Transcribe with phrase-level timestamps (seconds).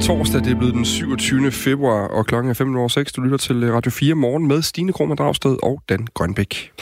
[0.00, 1.50] blevet torsdag, det er blevet den 27.
[1.50, 3.12] februar, og klokken er 5.06.
[3.16, 6.72] Du lytter til øh, Radio 4 morgen med Stine Krohmann Dragsted og Dan Grønbæk.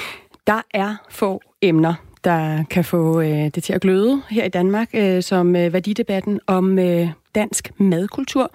[0.46, 1.94] Der er få emner,
[2.24, 6.40] der kan få øh, det til at gløde her i Danmark, øh, som øh, værdidebatten
[6.46, 8.50] om øh, dansk madkultur.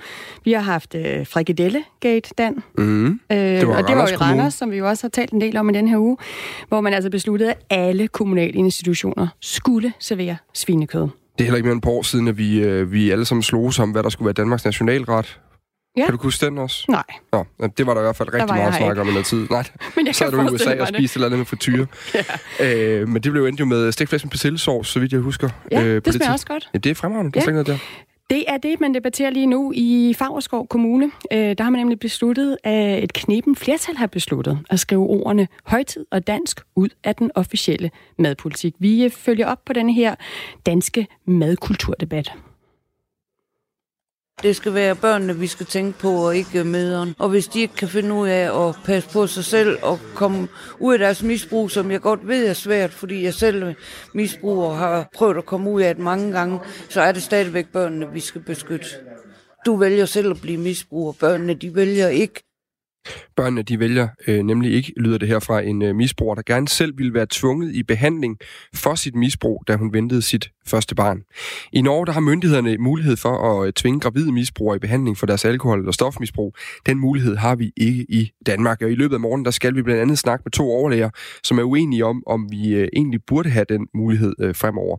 [0.46, 2.64] Vi har haft øh, Frikadellegate, Dan.
[2.78, 3.06] Mm.
[3.06, 4.16] Øh, Det var og det var jo i.
[4.16, 6.18] Randers, som vi jo også har talt en del om i den her uge,
[6.68, 11.08] hvor man altså besluttede, at alle kommunale institutioner skulle servere svinekød.
[11.38, 13.26] Det er heller ikke mere end et par år siden, at vi, øh, vi alle
[13.26, 15.40] sammen slog om, hvad der skulle være Danmarks nationalret.
[15.98, 16.06] Ja.
[16.06, 16.86] Kan du huske den også?
[16.90, 17.46] Nej, Nå,
[17.78, 19.48] det var der i hvert fald rigtig meget snak om i noget tid.
[19.50, 19.64] Nej,
[19.96, 20.88] men jeg så er du i USA og det.
[20.88, 21.88] spiste et eller andet med frityre.
[22.60, 22.76] ja.
[23.00, 25.50] øh, men det blev endte jo med stikflæsk med persillesauce, så vidt jeg husker.
[25.72, 26.70] Ja, øh, på det smager også godt.
[26.74, 27.32] Ja, det er fremragende.
[27.32, 27.44] Det er Ja.
[27.46, 28.04] slet ikke noget der.
[28.30, 31.12] Det er det, man debatterer lige nu i Fagerskov Kommune.
[31.34, 35.48] Øh, der har man nemlig besluttet, at et knepen flertal har besluttet at skrive ordene
[35.66, 38.76] højtid og dansk ud af den officielle madpolitik.
[38.80, 40.16] Vi følger op på den her
[40.66, 42.34] danske madkulturdebat.
[44.42, 47.16] Det skal være børnene, vi skal tænke på, og ikke møderen.
[47.20, 50.48] Og hvis de ikke kan finde ud af at passe på sig selv og komme
[50.80, 53.76] ud af deres misbrug, som jeg godt ved er svært, fordi jeg selv
[54.14, 57.68] misbruger og har prøvet at komme ud af det mange gange, så er det stadigvæk
[57.74, 58.88] børnene, vi skal beskytte.
[59.66, 62.53] Du vælger selv at blive misbruger, børnene de vælger ikke.
[63.36, 66.68] Børnene, de vælger øh, nemlig ikke, lyder det her fra en øh, misbruger, der gerne
[66.68, 68.38] selv ville være tvunget i behandling
[68.76, 71.22] for sit misbrug, da hun ventede sit første barn.
[71.74, 75.26] I Norge, der har myndighederne mulighed for at øh, tvinge gravide misbrugere i behandling for
[75.26, 76.56] deres alkohol- eller stofmisbrug.
[76.86, 78.82] Den mulighed har vi ikke i Danmark.
[78.82, 81.10] Og i løbet af morgen, der skal vi blandt andet snakke med to overlæger,
[81.44, 84.98] som er uenige om, om vi øh, egentlig burde have den mulighed øh, fremover.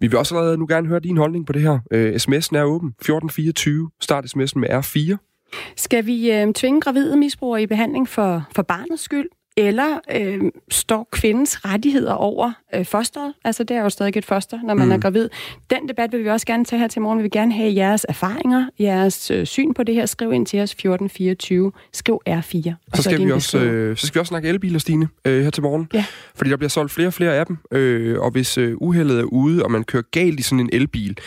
[0.00, 1.78] Vi vil også allerede nu gerne høre din holdning på det her.
[1.90, 2.88] Øh, sms'en er åben.
[2.88, 3.90] 1424.
[4.00, 5.33] Start sms'en med R4.
[5.76, 9.28] Skal vi øh, tvinge gravide misbrugere i behandling for, for barnets skyld?
[9.56, 13.34] Eller øh, står kvindens rettigheder over øh, fosteret?
[13.44, 14.92] Altså, det er jo stadig et foster, når man mm.
[14.92, 15.28] er gravid.
[15.70, 17.18] Den debat vil vi også gerne tage her til morgen.
[17.18, 20.06] Vi vil gerne have jeres erfaringer, jeres øh, syn på det her.
[20.06, 21.72] Skriv ind til os 1424.
[21.92, 22.32] Skriv R4.
[22.32, 25.42] og Så skal, din vi også, øh, så skal vi også snakke elbiler, Stine, øh,
[25.42, 25.88] her til morgen.
[25.94, 26.04] Ja.
[26.34, 29.24] Fordi der bliver solgt flere og flere af dem, øh, og hvis øh, uheldet er
[29.24, 31.18] ude, og man kører galt i sådan en elbil,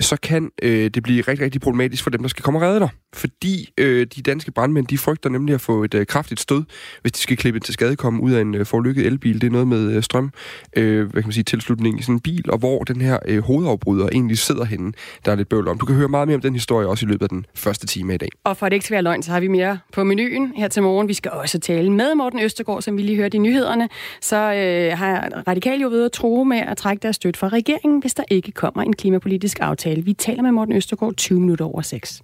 [0.00, 2.80] så kan øh, det blive rigtig, rigtig problematisk for dem, der skal komme og redde
[2.80, 2.88] dig.
[3.14, 6.64] Fordi øh, de danske brandmænd, de frygter nemlig at få et øh, kraftigt stød,
[7.02, 9.40] hvis de skal klippe til skadekomme ud af en øh, forlykket elbil.
[9.40, 10.32] Det er noget med øh, strøm,
[10.76, 13.42] øh, hvad kan man sige, tilslutning i sådan en bil, og hvor den her øh,
[13.42, 14.92] hovedafbryder egentlig sidder henne.
[15.24, 15.78] Der er lidt bøvl om.
[15.78, 18.14] Du kan høre meget mere om den historie også i løbet af den første time
[18.14, 18.28] i dag.
[18.44, 20.68] Og for at det ikke skal være løgn, så har vi mere på menuen her
[20.68, 21.08] til morgen.
[21.08, 23.88] Vi skal også tale med Morten Østergaard, som vi lige hørte i nyhederne.
[24.20, 28.00] Så øh, har Radikal jo ved at tro med at trække deres støtte fra regeringen,
[28.00, 29.87] hvis der ikke kommer en klimapolitisk aftale.
[29.96, 32.22] Vi taler med Morten Østergaard 20 minutter over 6.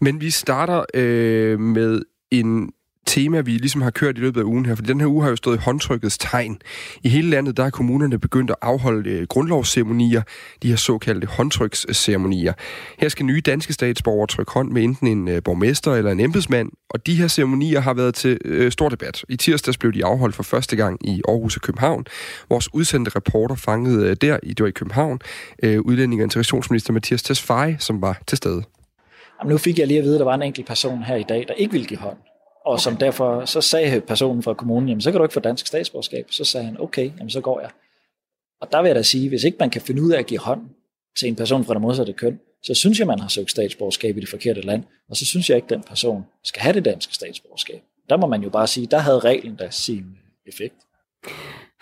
[0.00, 2.72] Men vi starter øh, med en
[3.06, 5.30] tema, vi ligesom har kørt i løbet af ugen her, for den her uge har
[5.30, 6.62] jo stået i håndtrykkets tegn.
[7.02, 10.22] I hele landet, der er kommunerne begyndt at afholde øh, grundlovsceremonier,
[10.62, 12.52] de her såkaldte håndtryksceremonier.
[12.98, 16.70] Her skal nye danske statsborgere trykke hånd med enten en øh, borgmester eller en embedsmand,
[16.90, 19.24] og de her ceremonier har været til øh, stor debat.
[19.28, 22.04] I tirsdags blev de afholdt for første gang i Aarhus og København.
[22.48, 25.18] Vores udsendte reporter fangede øh, der, i det var i København,
[25.62, 28.62] øh, udlænding og integrationsminister Mathias Tesfaye, som var til stede.
[29.40, 31.24] Jamen, nu fik jeg lige at vide, at der var en enkelt person her i
[31.28, 32.16] dag, der ikke ville give hånd.
[32.66, 35.66] Og som derfor, så sagde personen fra kommunen, jamen så kan du ikke få dansk
[35.66, 36.26] statsborgerskab.
[36.30, 37.70] Så sagde han, okay, jamen så går jeg.
[38.60, 40.40] Og der vil jeg da sige, hvis ikke man kan finde ud af at give
[40.40, 40.60] hånd
[41.18, 44.20] til en person fra det modsatte køn, så synes jeg, man har søgt statsborgerskab i
[44.20, 47.82] det forkerte land, og så synes jeg ikke, den person skal have det danske statsborgerskab.
[48.08, 50.74] Der må man jo bare sige, der havde reglen da sin effekt.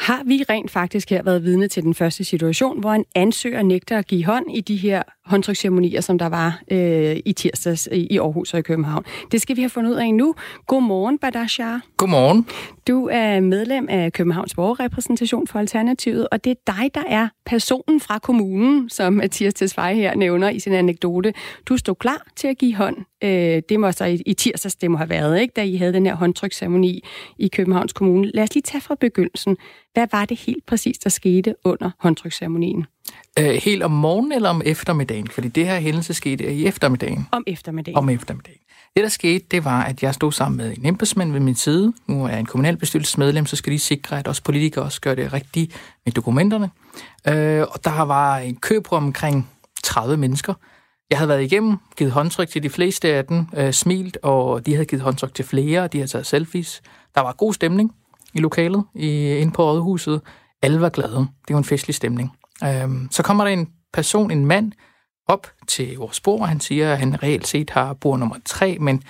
[0.01, 3.99] Har vi rent faktisk her været vidne til den første situation, hvor en ansøger nægter
[3.99, 8.55] at give hånd i de her håndtryksceremonier, som der var øh, i tirsdags i Aarhus
[8.55, 9.05] og i København?
[9.33, 10.35] Det skal vi have fundet ud af nu.
[10.67, 11.81] Godmorgen, Badashar.
[11.97, 12.47] Godmorgen.
[12.89, 18.01] Du er medlem af Københavns Borgerrepræsentation for Alternativet, og det er dig, der er personen
[18.01, 21.33] fra kommunen, som Mathias Tesfaye her nævner i sin anekdote.
[21.67, 22.97] Du stod klar til at give hånd.
[23.25, 25.93] Øh, det må så i, i tirsdags, det må have været, ikke, da I havde
[25.93, 27.05] den her håndtryksceremoni
[27.39, 28.31] i Københavns Kommune.
[28.35, 29.57] Lad os lige tage fra begyndelsen.
[29.93, 32.87] Hvad var det helt præcis, der skete under håndtryksceremonien?
[33.39, 35.29] Øh, helt om morgenen eller om eftermiddagen?
[35.29, 37.29] Fordi det her hændelse skete i eftermiddagen.
[37.33, 37.97] Om eftermiddagen.
[37.99, 38.61] Om eftermiddagen.
[38.97, 41.93] Det, der skete, det var, at jeg stod sammen med en embedsmand ved min side.
[42.07, 45.33] Nu er jeg en kommunalbestyrelsesmedlem, så skal de sikre, at også politikere også gør det
[45.33, 45.73] rigtigt
[46.05, 46.71] med dokumenterne.
[47.29, 49.49] Øh, og der var en kø på omkring
[49.85, 50.55] 30 mennesker.
[51.11, 54.73] Jeg havde været igennem, givet håndtryk til de fleste af dem, øh, smilt, og de
[54.73, 56.83] havde givet håndtryk til flere, og de havde taget selfies.
[57.15, 57.95] Der var god stemning
[58.35, 60.21] i lokalet, i, inde på rådhuset.
[60.63, 61.17] Alle var glade.
[61.17, 62.33] Det var en festlig stemning.
[62.65, 64.73] Øhm, så kommer der en person, en mand,
[65.29, 68.77] op til vores bord, og han siger, at han reelt set har bord nummer tre,
[68.81, 69.03] men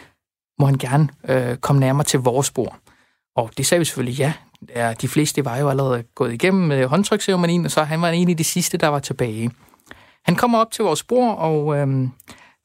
[0.61, 2.77] må han gerne øh, komme nærmere til vores bord.
[3.37, 4.33] Og det sagde vi selvfølgelig ja.
[4.75, 8.31] Ja, De fleste var jo allerede gået igennem med håndtryksceremonien, og så han var en
[8.31, 9.51] af de sidste, der var tilbage.
[10.25, 12.11] Han kommer op til vores bord, og øhm,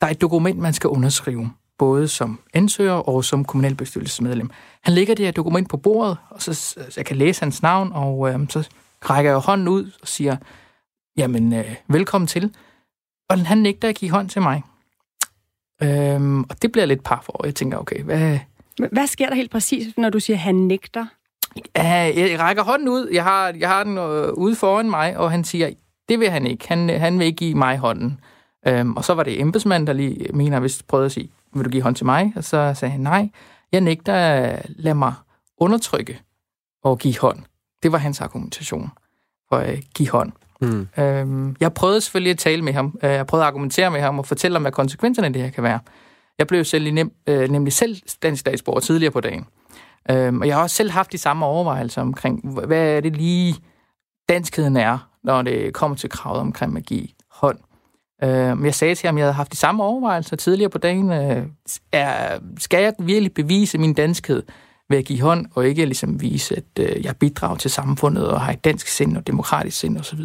[0.01, 4.49] der er et dokument, man skal underskrive, både som ansøger og som kommunalbestyrelsesmedlem.
[4.81, 7.91] Han lægger det her dokument på bordet, og så, så jeg kan læse hans navn,
[7.93, 8.69] og øh, så
[9.09, 10.37] rækker jeg hånden ud og siger,
[11.17, 12.55] jamen, øh, velkommen til.
[13.29, 14.63] Og han nægter at give hånd til mig.
[15.83, 17.45] Øhm, og det bliver lidt par for.
[17.45, 18.39] Jeg tænker, okay, hvad...
[18.91, 21.05] Hvad sker der helt præcis, når du siger, han nægter?
[21.75, 23.09] Jeg rækker hånden ud.
[23.13, 25.69] Jeg har, jeg har den øh, ude foran mig, og han siger,
[26.09, 26.67] det vil han ikke.
[26.67, 28.19] Han, han vil ikke give mig hånden.
[28.67, 31.69] Øhm, og så var det embedsmanden, der lige mener, hvis prøvede at sige, vil du
[31.69, 32.33] give hånd til mig?
[32.35, 33.29] Og så sagde han, nej,
[33.71, 35.13] jeg nægter at lade mig
[35.57, 36.21] undertrykke
[36.83, 37.39] og give hånd.
[37.83, 38.89] Det var hans argumentation
[39.49, 40.31] for at give hånd.
[40.61, 40.87] Mm.
[40.97, 42.99] Øhm, jeg prøvede selvfølgelig at tale med ham.
[43.03, 45.49] Øh, jeg prøvede at argumentere med ham og fortælle ham, hvad konsekvenserne af det her
[45.49, 45.79] kan være.
[46.37, 49.45] Jeg blev selv nem, øh, nemlig selv dansk statsborger tidligere på dagen.
[50.11, 53.55] Øhm, og jeg har også selv haft de samme overvejelser omkring, hvad er det lige
[54.29, 57.07] danskheden er, når det kommer til kravet omkring at give
[58.23, 60.77] Øh, men jeg sagde til ham, at jeg havde haft de samme overvejelser tidligere på
[60.77, 61.11] dagen.
[61.11, 61.45] Øh,
[61.91, 64.43] er, skal jeg virkelig bevise min danskhed
[64.89, 68.41] ved at give hånd, og ikke ligesom vise, at øh, jeg bidrager til samfundet og
[68.41, 70.19] har et dansk sind og demokratisk sind osv.?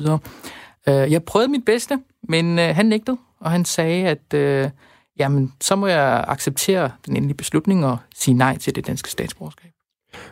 [0.88, 4.70] Øh, jeg prøvede mit bedste, men øh, han nægtede, og han sagde, at øh,
[5.18, 9.70] jamen, så må jeg acceptere den endelige beslutning og sige nej til det danske statsborgerskab.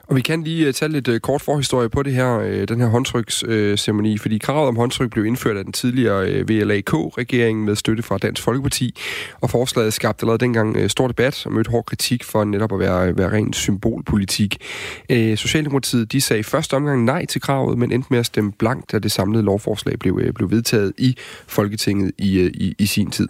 [0.07, 2.81] Og vi kan lige øh, tage lidt øh, kort forhistorie på det her, øh, den
[2.81, 8.19] her håndtryksceremoni, fordi kravet om håndtryk blev indført af den tidligere VLAK-regering med støtte fra
[8.19, 8.99] Dansk Folkeparti,
[9.41, 13.17] og forslaget skabte allerede dengang stor debat og mødte hård kritik for netop at være,
[13.17, 14.57] være ren symbolpolitik.
[15.11, 18.93] Socialdemokratiet de sagde i første omgang nej til kravet, men endte med at stemme blankt,
[18.93, 21.17] da det samlede lovforslag blev, blev vedtaget i
[21.47, 23.29] Folketinget i, i, i sin tid.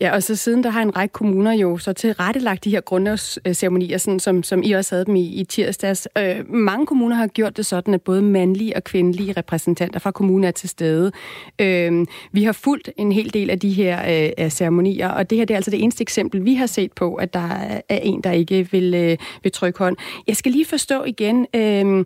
[0.00, 3.98] Ja, og så siden der har en række kommuner jo så tilrettelagt de her grundlovsceremonier,
[3.98, 6.08] sådan som, som I også havde dem i, i tirsdags.
[6.18, 10.44] Øh, mange kommuner har gjort det sådan, at både mandlige og kvindelige repræsentanter fra kommunen
[10.44, 11.12] er til stede.
[11.58, 15.44] Øh, vi har fulgt en hel del af de her øh, ceremonier, og det her
[15.44, 17.48] det er altså det eneste eksempel, vi har set på, at der
[17.88, 19.96] er en, der ikke vil, øh, vil trykke hånd.
[20.26, 22.04] Jeg skal lige forstå igen, øh, øh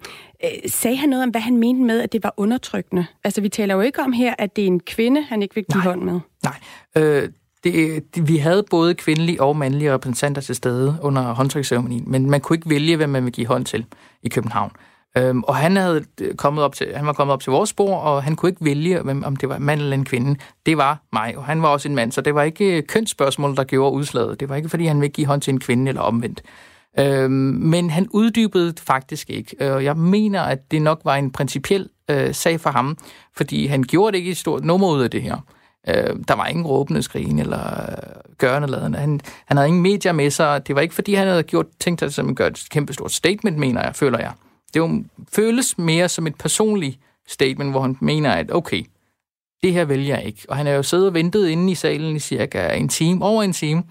[0.66, 3.06] sagde han noget om, hvad han mente med, at det var undertrykkende?
[3.24, 5.64] Altså, vi taler jo ikke om her, at det er en kvinde, han ikke vil
[5.64, 6.20] give hånd med.
[6.44, 6.56] Nej,
[6.96, 7.28] øh,
[7.64, 12.40] det, det, vi havde både kvindelige og mandlige repræsentanter til stede under håndtryksceremonien, men man
[12.40, 13.86] kunne ikke vælge, hvem man ville give hånd til
[14.22, 14.72] i København.
[15.18, 17.96] Øhm, og han, havde øh, kommet op til, han var kommet op til vores spor,
[17.96, 20.36] og han kunne ikke vælge, hvem, om det var en mand eller en kvinde.
[20.66, 23.56] Det var mig, og han var også en mand, så det var ikke øh, kønsspørgsmål,
[23.56, 24.40] der gjorde udslaget.
[24.40, 26.42] Det var ikke, fordi han ville give hånd til en kvinde eller omvendt.
[26.98, 27.30] Øhm,
[27.60, 32.34] men han uddybede faktisk ikke, og jeg mener, at det nok var en principiel øh,
[32.34, 32.96] sag for ham,
[33.36, 35.36] fordi han gjorde det ikke i stort nummer ud af det her.
[35.88, 38.98] Øh, der var ingen råbende skrigen eller øh, gørende ladende.
[38.98, 40.66] Han, han havde ingen medier med sig.
[40.66, 43.58] Det var ikke, fordi han havde gjort, tænkt sig at gøre et kæmpe stort statement,
[43.58, 44.32] mener jeg, føler jeg.
[44.74, 46.98] Det jo, føles mere som et personligt
[47.28, 48.84] statement, hvor han mener, at okay,
[49.62, 50.42] det her vælger jeg ikke.
[50.48, 53.42] Og han er jo siddet og ventet inde i salen i cirka en time, over
[53.42, 53.82] en time.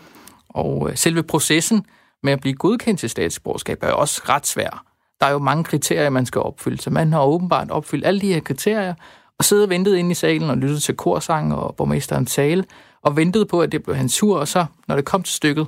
[0.49, 1.85] Og øh, selve processen
[2.23, 4.85] med at blive godkendt til statsborgerskab er også ret svær.
[5.19, 8.33] Der er jo mange kriterier, man skal opfylde, så man har åbenbart opfyldt alle de
[8.33, 8.93] her kriterier,
[9.41, 12.63] og sidde og ventede inde i salen og lyttede til korsang og borgmesterens tale,
[13.01, 15.67] og ventede på, at det blev hans tur, og så, når det kom til stykket,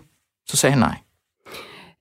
[0.50, 0.96] så sagde han nej.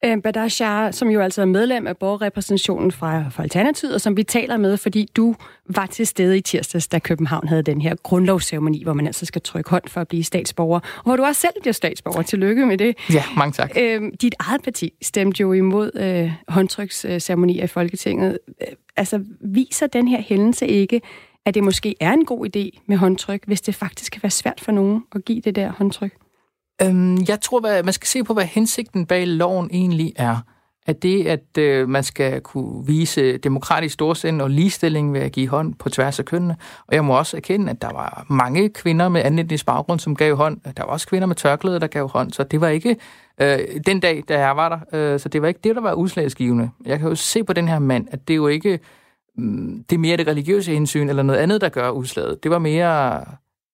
[0.05, 4.17] Øh, Badar Shah, som jo altså er medlem af borgerrepræsentationen fra, fra Alternativet, og som
[4.17, 5.35] vi taler med, fordi du
[5.69, 9.43] var til stede i tirsdags, da København havde den her grundlovsceremoni, hvor man altså skal
[9.43, 12.23] trykke hånd for at blive statsborger, og hvor du også selv bliver statsborger.
[12.23, 12.97] Tillykke med det.
[13.13, 13.71] Ja, mange tak.
[13.81, 18.39] Øh, dit eget parti stemte jo imod øh, håndtryksceremonier i Folketinget.
[18.61, 21.01] Øh, altså, viser den her hændelse ikke,
[21.47, 24.61] at det måske er en god idé med håndtryk, hvis det faktisk kan være svært
[24.61, 26.13] for nogen at give det der håndtryk?
[26.83, 30.37] Øhm, jeg tror, hvad, man skal se på, hvad hensigten bag loven egentlig er.
[30.87, 35.49] At det, at øh, man skal kunne vise demokratisk storsind og ligestilling ved at give
[35.49, 36.57] hånd på tværs af kønnene.
[36.89, 40.17] Og jeg må også erkende, at der var mange kvinder med anden etnisk baggrund, som
[40.17, 40.61] gav hånd.
[40.77, 42.33] Der var også kvinder med tørklæde, der gav hånd.
[42.33, 42.97] Så det var ikke
[43.41, 45.13] øh, den dag, da jeg var der.
[45.15, 46.71] Øh, så det var ikke det, der var udslagsgivende.
[46.85, 48.79] Jeg kan jo se på den her mand, at det er jo ikke
[49.37, 52.43] Mm, det er mere det religiøse hensyn eller noget andet, der gør udslaget.
[52.43, 53.27] Det var mere et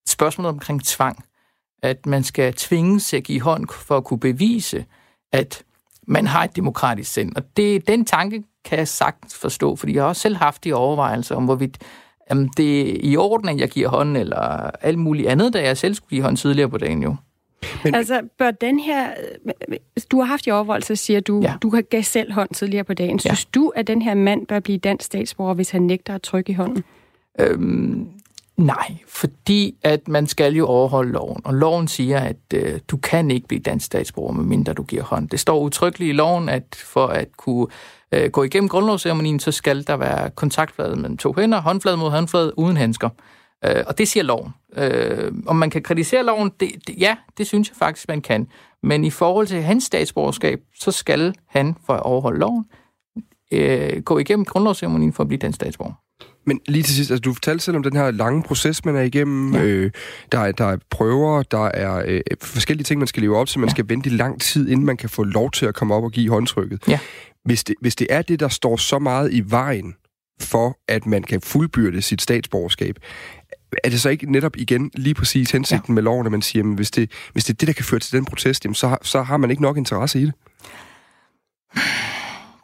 [0.08, 1.24] spørgsmål omkring tvang.
[1.82, 4.84] At man skal tvinges til at give hånd for at kunne bevise,
[5.32, 5.64] at
[6.06, 7.36] man har et demokratisk sind.
[7.36, 10.72] Og det, den tanke kan jeg sagtens forstå, fordi jeg har også selv haft de
[10.72, 11.78] overvejelser om, hvorvidt
[12.30, 15.76] jamen, det er i orden, at jeg giver hånd, eller alt muligt andet, da jeg
[15.76, 17.16] selv skulle give hånd tidligere på dagen jo.
[17.84, 19.10] Men, altså, bør den her...
[20.10, 21.54] Du har haft i overvoldelse, siger du, ja.
[21.62, 23.18] du har gav selv hånd tidligere på dagen.
[23.18, 23.48] Synes ja.
[23.60, 26.54] du, at den her mand bør blive dansk statsborger, hvis han nægter at trykke i
[26.54, 26.84] hånden?
[27.40, 28.08] Øhm,
[28.56, 33.30] nej, fordi at man skal jo overholde loven, og loven siger, at øh, du kan
[33.30, 35.28] ikke blive dansk statsborger, medmindre du giver hånd.
[35.28, 37.66] Det står udtrykkeligt i loven, at for at kunne
[38.12, 42.58] øh, gå igennem grundlovsceremonien, så skal der være kontaktflade mellem to hænder, håndflade mod håndflade,
[42.58, 43.08] uden handsker.
[43.64, 44.50] Øh, og det siger loven.
[44.76, 48.46] Øh, om man kan kritisere loven, det, det, ja, det synes jeg faktisk, man kan.
[48.82, 52.64] Men i forhold til hans statsborgerskab, så skal han, for at overholde loven,
[53.52, 55.92] øh, gå igennem grundlovsceremonien for at blive dansk statsborger.
[56.46, 59.00] Men lige til sidst, altså du fortalte selv om den her lange proces, man er
[59.00, 59.54] igennem.
[59.54, 59.62] Ja.
[59.62, 59.90] Øh,
[60.32, 63.60] der, er, der er prøver, der er øh, forskellige ting, man skal leve op til.
[63.60, 63.74] Man ja.
[63.74, 66.30] skal vente lang tid, inden man kan få lov til at komme op og give
[66.30, 66.88] håndtrykket.
[66.88, 66.98] Ja.
[67.44, 69.94] Hvis, det, hvis det er det, der står så meget i vejen
[70.40, 72.96] for, at man kan fuldbyrde sit statsborgerskab,
[73.84, 75.94] er det så ikke netop igen lige præcis hensigten ja.
[75.94, 78.00] med loven, at man siger, at hvis det, hvis det er det, der kan føre
[78.00, 80.32] til den protest, jamen, så, så har man ikke nok interesse i det?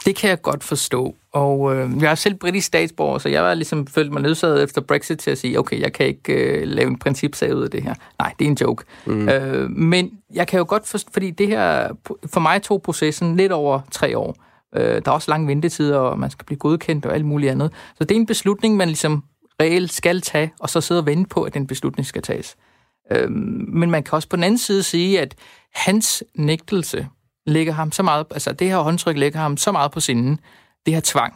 [0.05, 1.15] Det kan jeg godt forstå.
[1.33, 4.81] Og øh, jeg er selv britisk statsborger, så jeg var ligesom følt mig nødsaget efter
[4.81, 7.83] Brexit til at sige, okay, jeg kan ikke øh, lave en principsag ud af det
[7.83, 7.95] her.
[8.19, 8.85] Nej, det er en joke.
[9.07, 9.29] Mm.
[9.29, 11.89] Øh, men jeg kan jo godt forstå, fordi det her,
[12.27, 14.37] for mig tog processen lidt over tre år.
[14.77, 17.73] Øh, der er også lange ventetider, og man skal blive godkendt og alt muligt andet.
[17.99, 19.25] Så det er en beslutning, man ligesom
[19.61, 22.57] reelt skal tage, og så sidde og vente på, at den beslutning skal tages.
[23.13, 25.35] Øh, men man kan også på den anden side sige, at
[25.75, 27.09] hans nægtelse
[27.47, 30.41] ligger ham så meget, altså det her håndtryk ligger ham så meget på sinden,
[30.87, 31.35] det her tvang,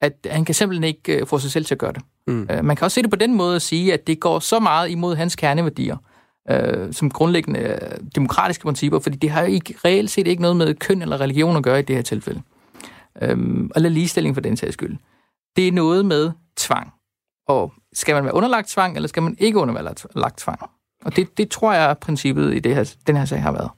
[0.00, 2.02] at han kan simpelthen ikke øh, få sig selv til at gøre det.
[2.26, 2.48] Mm.
[2.50, 4.60] Øh, man kan også se det på den måde at sige, at det går så
[4.60, 5.96] meget imod hans kerneværdier,
[6.50, 10.56] øh, som grundlæggende øh, demokratiske principper, fordi det har jo ikke, reelt set ikke noget
[10.56, 12.42] med køn eller religion at gøre i det her tilfælde.
[13.22, 13.38] Øh,
[13.76, 14.96] eller ligestilling for den sags skyld.
[15.56, 16.93] Det er noget med tvang.
[17.48, 20.60] Og skal man være underlagt tvang, eller skal man ikke underlagt tvang?
[21.04, 23.70] Og det, det tror jeg princippet i det her, den her sag har været.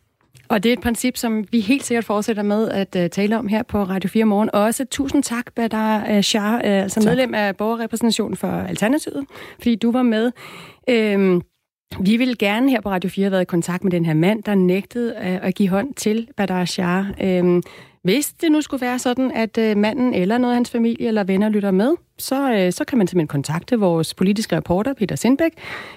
[0.48, 3.48] Og det er et princip, som vi helt sikkert fortsætter med at uh, tale om
[3.48, 4.50] her på Radio 4 morgen.
[4.52, 7.10] Også tusind tak, Badar uh, Shah, uh, altså tak.
[7.10, 10.32] medlem af borgerrepræsentationen for Alternativet, fordi du var med.
[10.90, 11.40] Uh,
[12.00, 14.42] vi vil gerne her på Radio 4 have været i kontakt med den her mand,
[14.42, 17.06] der nægtede uh, at give hånd til Badar Shah.
[17.44, 17.62] Uh,
[18.06, 21.24] hvis det nu skulle være sådan, at øh, manden eller noget af hans familie eller
[21.24, 25.52] venner lytter med, så, øh, så kan man simpelthen kontakte vores politiske reporter, Peter Sindbæk.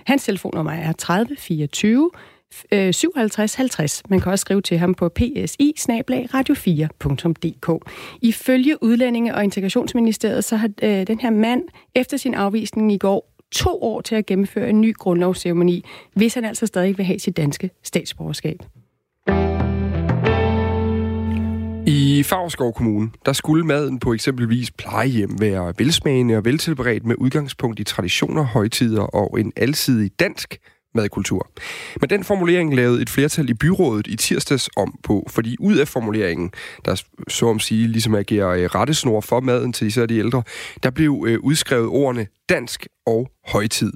[0.06, 2.12] Hans telefonnummer er 30 24
[2.92, 4.04] 57 50.
[4.10, 5.74] Man kan også skrive til ham på psi
[6.34, 7.92] radio4.dk.
[8.22, 11.64] Ifølge Udlændinge- og Integrationsministeriet, så har øh, den her mand
[11.96, 16.46] efter sin afvisning i går to år til at gennemføre en ny grundlovsceremoni, hvis han
[16.46, 18.60] altså stadig vil have sit danske statsborgerskab.
[21.92, 27.80] I Favrskov Kommune, der skulle maden på eksempelvis plejehjem være velsmagende og veltilberedt med udgangspunkt
[27.80, 30.58] i traditioner, højtider og en alsidig dansk
[30.96, 31.52] madkultur.
[32.02, 35.88] Men den formulering lavede et flertal i byrådet i tirsdags om på, fordi ud af
[35.88, 36.52] formuleringen,
[36.86, 40.44] der så om sige ligesom agerer øh, rettesnor for maden til især de ældre,
[40.84, 43.94] der blev øh, udskrevet ordene dansk og højtid.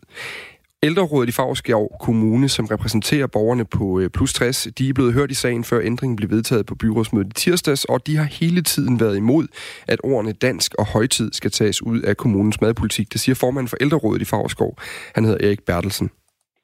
[0.88, 5.32] Ældrerådet i Favrskov Kommune, som repræsenterer borgerne på øh, plus 60, de er blevet hørt
[5.32, 8.96] i sagen, før ændringen blev vedtaget på byrådsmødet i tirsdags, og de har hele tiden
[9.04, 9.46] været imod,
[9.94, 13.08] at ordene dansk og højtid skal tages ud af kommunens madpolitik.
[13.14, 14.72] Det siger formanden for Ældrerådet i Favrskov.
[15.16, 16.08] Han hedder Erik Bertelsen.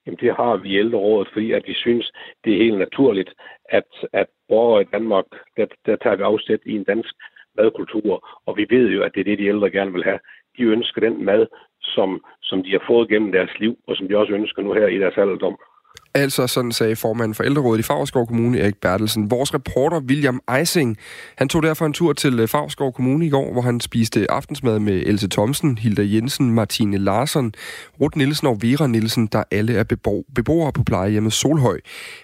[0.06, 2.06] Jamen, det har vi i ældrerådet, fordi at vi synes,
[2.44, 3.32] det er helt naturligt,
[3.70, 7.14] at, at borgere i Danmark, der, der tager vi afsæt i en dansk
[7.58, 8.14] madkultur,
[8.48, 10.20] og vi ved jo, at det er det, de ældre gerne vil have.
[10.58, 11.46] De ønsker den mad,
[11.82, 12.10] som,
[12.50, 15.00] som de har fået gennem deres liv, og som de også ønsker nu her i
[15.04, 15.58] deres alderdom.
[16.14, 19.32] Altså, sådan sagde formanden for ældrerådet i Favrskov Kommune, Erik Bertelsen.
[19.32, 20.98] Vores reporter William Eising,
[21.38, 24.32] han tog derfor en tur til øh, Favreskov Favrskov Kommune i går, hvor han spiste
[24.32, 27.54] aftensmad med Else Thomsen, Hilda Jensen, Martine Larsen,
[28.02, 31.80] Ruth Nielsen og Vera Nielsen, der alle er bebo- beboere på plejehjemmet Solhøj.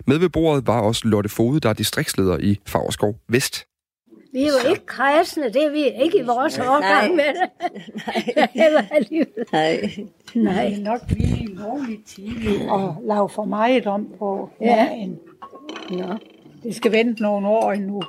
[0.08, 3.75] Med ved bordet var også Lotte Fode, der er distriktsleder i Favrskov Vest.
[4.36, 7.50] Vi er jo ikke kredsende, det er vi ikke i vores årgang med det.
[8.08, 8.48] Nej.
[8.65, 9.46] Eller alligevel.
[9.51, 9.89] Nej.
[10.36, 10.65] Nej.
[10.70, 14.89] Det er nok lige lovligt tidligt at lave for meget om på Ja.
[14.89, 15.20] maden.
[15.89, 16.15] Nå,
[16.63, 18.04] Det skal vente nogle år endnu,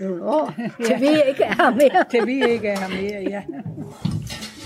[0.00, 0.54] nogle år,
[0.86, 2.04] til vi ikke er her mere.
[2.10, 3.22] til vi ikke er her mere.
[3.30, 3.42] Ja.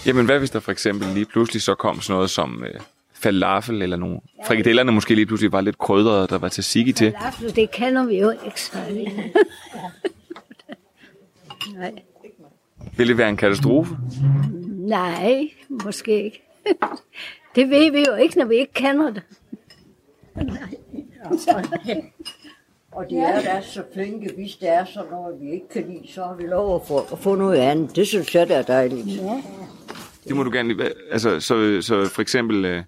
[0.07, 2.81] Jamen hvad hvis der for eksempel lige pludselig så kom sådan noget som øh,
[3.15, 7.13] falafel eller nogle frikadellerne måske lige pludselig var lidt krydret, der var til sigi til.
[7.19, 9.13] Falafel, det kender vi jo ikke særlig.
[11.75, 11.93] Nej.
[12.97, 13.97] Vil det være en katastrofe?
[14.69, 15.51] Nej,
[15.85, 16.43] måske ikke.
[17.55, 19.23] Det ved vi jo ikke, når vi ikke kender det.
[22.93, 26.13] Og de er da så flinke, hvis det er sådan noget, vi ikke kan lide,
[26.13, 27.97] så har vi lov at få, at få noget andet.
[27.97, 29.07] Det synes jeg, det er dejligt.
[29.07, 29.43] Ja.
[30.29, 30.93] Det må du gerne lide.
[31.11, 32.83] Altså, så, så for eksempel, øh,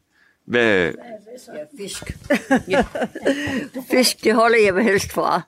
[0.45, 0.93] hvad,
[1.55, 2.19] Ja, fisk.
[2.69, 2.85] ja.
[3.91, 5.43] Fisk, det holder jeg mig helst fra.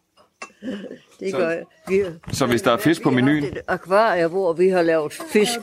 [1.21, 1.63] Det Så- gør jeg.
[1.89, 2.01] Vi,
[2.33, 5.13] så hvis der er fisk på vi har menuen, et akvarie, hvor vi har lavet
[5.33, 5.59] fisk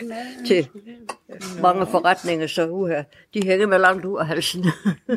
[0.48, 0.67] til
[1.62, 3.01] mange forretninger, så uha,
[3.33, 4.65] de hænger med langt ud af halsen.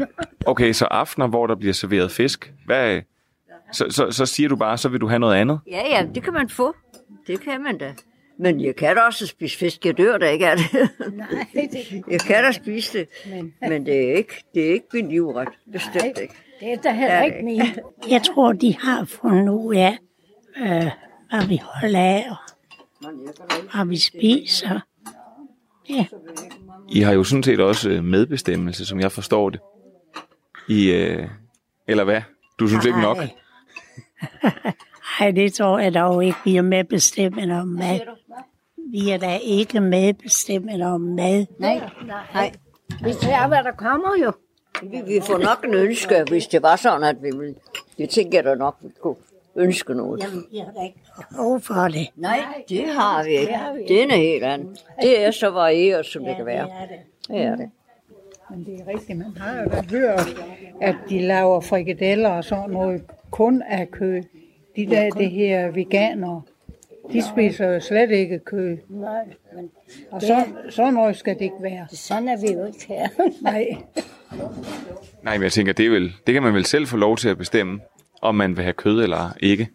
[0.47, 3.01] okay, så aftener, hvor der bliver serveret fisk, hvad,
[3.73, 5.61] så, så, så siger du bare, så vil du have noget andet?
[5.71, 6.75] ja, ja, det kan man få.
[7.27, 7.95] Det kan man da.
[8.39, 9.87] Men jeg kan da også spise fisk.
[9.87, 10.89] Jeg dør da ikke af det.
[11.17, 13.09] Nej, det, Jeg kan da spise det.
[13.31, 15.49] men Men det er ikke, det er ikke min livret.
[15.73, 16.35] Bestemt ikke.
[16.61, 17.63] det er da heller ikke min.
[18.11, 19.99] Jeg tror, de har fundet ud af,
[20.59, 20.91] øh,
[21.31, 22.37] hvad vi holder af, og
[23.75, 24.81] hvad vi spiser.
[25.89, 26.07] Ja,
[26.89, 29.61] I har jo sådan set også øh, medbestemmelse, som jeg forstår det.
[30.69, 31.29] I, øh,
[31.89, 32.21] eller hvad?
[32.59, 33.17] Du synes ikke nok?
[33.17, 33.31] Nej.
[35.21, 38.01] Ej, det tror jeg dog ikke, vi er medbestemmende om mad.
[38.91, 41.47] Vi er da ikke medbestemmende om mad.
[41.59, 41.91] Nej,
[42.35, 42.53] nej.
[43.03, 44.33] Vi ser, hvad der kommer jo.
[44.83, 47.55] Vi, vi får nok en ønske, hvis det var sådan, at vi ville.
[47.99, 49.17] Det tænker jeg da nok, vi kunne
[49.57, 50.23] ønske noget.
[50.23, 50.99] Jamen, vi har da ikke
[51.31, 52.09] behov for det.
[52.17, 53.53] Nej, det har vi ikke.
[53.89, 54.85] Det er noget helt andet.
[55.03, 56.69] Det er så varieret, som det kan være.
[56.71, 56.97] er det.
[57.29, 57.71] Det er det.
[58.51, 60.37] Men det er rigtigt, man har jo da hørt,
[60.81, 64.23] at de laver frikadeller og sådan noget kun af kød.
[64.77, 66.43] De der, det her veganere,
[67.13, 68.77] de spiser jo slet ikke kød.
[68.89, 69.25] Nej,
[69.57, 69.71] men
[70.11, 71.87] Og så, sådan noget skal det ikke være.
[71.89, 73.09] sådan er vi jo ikke her.
[73.43, 73.67] Nej,
[75.25, 77.29] Nej, men jeg tænker, det, er vel, det kan man vel selv få lov til
[77.29, 77.81] at bestemme,
[78.23, 79.69] om man vil have kød eller ikke.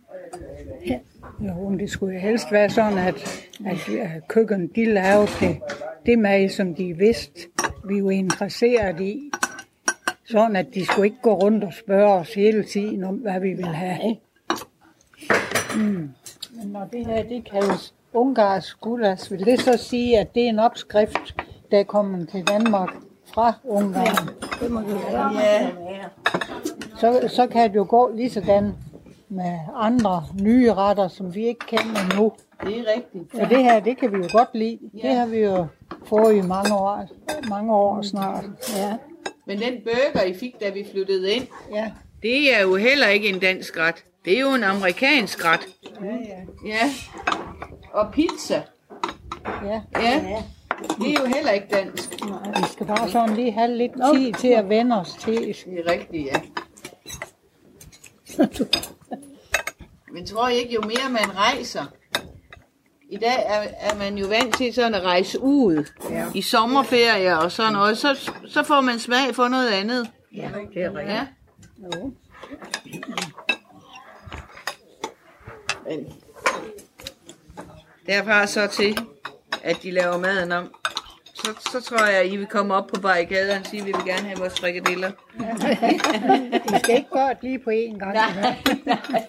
[1.40, 5.58] jo, men det skulle helst være sådan, at, at køkken de laver det,
[6.06, 7.40] det mad, som de vidste,
[7.86, 9.32] vi er jo interesseret i.
[10.26, 13.54] Sådan, at de skulle ikke gå rundt og spørge os hele tiden om, hvad vi
[13.54, 14.16] vil have.
[15.76, 16.10] Mm.
[16.52, 20.50] Men når det her, det kaldes ungarsk gulas, vil det så sige, at det er
[20.50, 21.36] en opskrift,
[21.72, 22.90] der er kommet til Danmark
[23.34, 24.30] fra Ungarn?
[24.60, 24.92] Det må vi.
[25.12, 25.30] Ja.
[27.00, 28.74] Så, så kan det jo gå lige sådan
[29.30, 32.32] med andre nye retter, som vi ikke kender nu.
[32.64, 33.32] Det er rigtigt.
[33.40, 34.80] For det her, det kan vi jo godt lide.
[35.02, 35.66] Det har vi jo
[36.06, 37.06] fået i mange år,
[37.50, 38.44] mange år snart.
[38.78, 38.94] Ja.
[39.48, 41.92] Men den burger, I fik, da vi flyttede ind, Ja.
[42.22, 43.96] det er jo heller ikke en dansk ret.
[44.26, 45.60] Det er jo en amerikansk ret.
[46.02, 46.70] Ja, ja.
[46.70, 46.90] Ja.
[47.94, 48.62] Og pizza,
[49.66, 49.82] ja.
[50.02, 50.44] ja.
[50.82, 52.12] Det er jo heller ikke dansk.
[52.56, 55.36] Vi skal bare sådan lige have lidt tid til at vende os til.
[55.36, 56.42] Det er rigtigt, ja.
[60.14, 61.86] Men tror I ikke, jo mere man rejser,
[63.10, 66.26] i dag er, er man jo vant til sådan at rejse ud ja.
[66.36, 70.10] i sommerferie og sådan noget, så, så får man smag for noget andet.
[70.36, 71.10] Ja, det er rigtigt.
[71.10, 71.28] Ja.
[71.84, 72.12] Jo.
[75.86, 76.14] Men
[78.06, 78.98] derfra så til,
[79.64, 80.74] at de laver maden om,
[81.34, 83.92] så, så tror jeg, at I vil komme op på barrikaderne og sige, at vi
[83.92, 85.12] vil gerne have vores frikadeller.
[86.72, 88.14] Vi skal ikke det lige på én gang.
[88.14, 89.28] Nej, nej.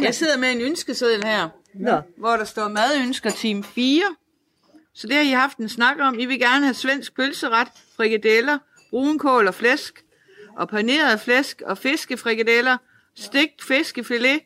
[0.00, 4.02] Jeg sidder med en ønskeseddel her, Nå, hvor der står madønsker team 4.
[4.94, 6.18] Så det har I haft en snak om.
[6.18, 8.58] I vil gerne have svensk pølseret, frikadeller,
[8.90, 10.04] brunkål og flæsk,
[10.56, 12.76] og paneret flæsk og fiskefrikadeller,
[13.14, 14.40] stegt fiskefilet,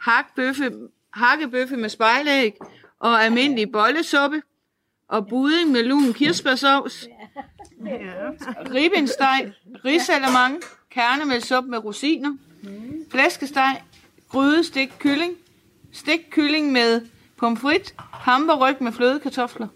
[0.00, 0.72] hakbøffe,
[1.12, 2.54] hakkebøffe med spejlæg
[2.98, 4.42] og almindelig bollesuppe,
[5.08, 7.06] og budding med lun kirsebærsovs,
[8.74, 9.52] ribbensteg,
[9.84, 12.36] risalamang, kernemælsuppe med rosiner,
[13.10, 13.82] flæskesteg,
[14.28, 15.32] gryde stegt kylling,
[15.92, 17.00] stegt kylling med
[17.36, 19.68] pomfrit, hamburryg med flødekartofler.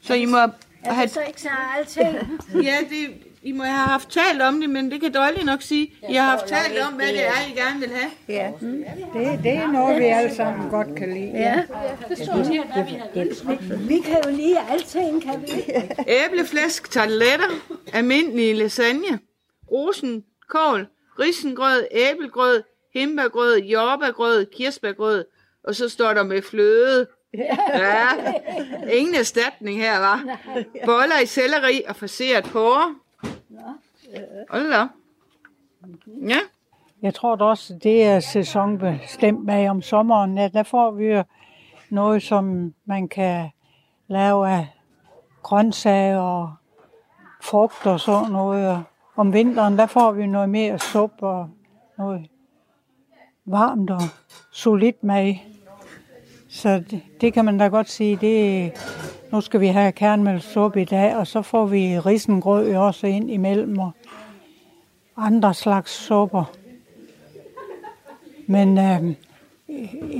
[0.00, 2.16] Så I må Er have, det så ikke så alting?
[2.64, 5.92] ja, det, I må have haft talt om det, men det kan dårligt nok sige.
[6.08, 8.10] I har haft talt om, hvad det er, I gerne vil have.
[8.28, 8.50] Ja.
[8.60, 11.30] Det, det er noget, vi alle sammen godt kan lide.
[11.34, 11.62] Ja.
[13.88, 15.72] Vi kan jo lide alting, kan vi?
[16.24, 17.48] Æbleflæsk, tarteletter,
[17.92, 19.18] almindelig lasagne,
[19.70, 20.86] rosen, kål,
[21.20, 22.62] risengrød, æblegrød,
[22.94, 25.24] himbeergrød, jordbærgrød, kirsebærgrød,
[25.64, 27.06] og så står der med fløde.
[27.34, 28.08] Ja,
[28.92, 30.38] ingen erstatning her, var.
[30.86, 32.94] Boller i selleri og forseret porre.
[34.50, 34.88] Hold da.
[36.28, 36.38] Ja,
[37.02, 40.38] Jeg tror da også, det er sæsonbestemt med om sommeren.
[40.38, 41.24] Ja, der får vi jo
[41.90, 43.50] noget, som man kan
[44.08, 44.68] lave af
[45.42, 46.52] grøntsager og
[47.42, 48.68] frugt og sådan noget.
[48.68, 48.82] Og
[49.16, 51.50] om vinteren, der får vi noget mere suppe og
[51.98, 52.28] noget
[53.44, 54.00] varmt og
[54.52, 55.34] solidt mad.
[56.48, 58.72] Så det, det kan man da godt sige, det
[59.32, 63.78] nu skal vi have kernmælsuppe i dag, og så får vi risengrød også ind imellem
[63.78, 63.90] og
[65.20, 66.52] andre slags supper.
[68.46, 69.14] Men øh,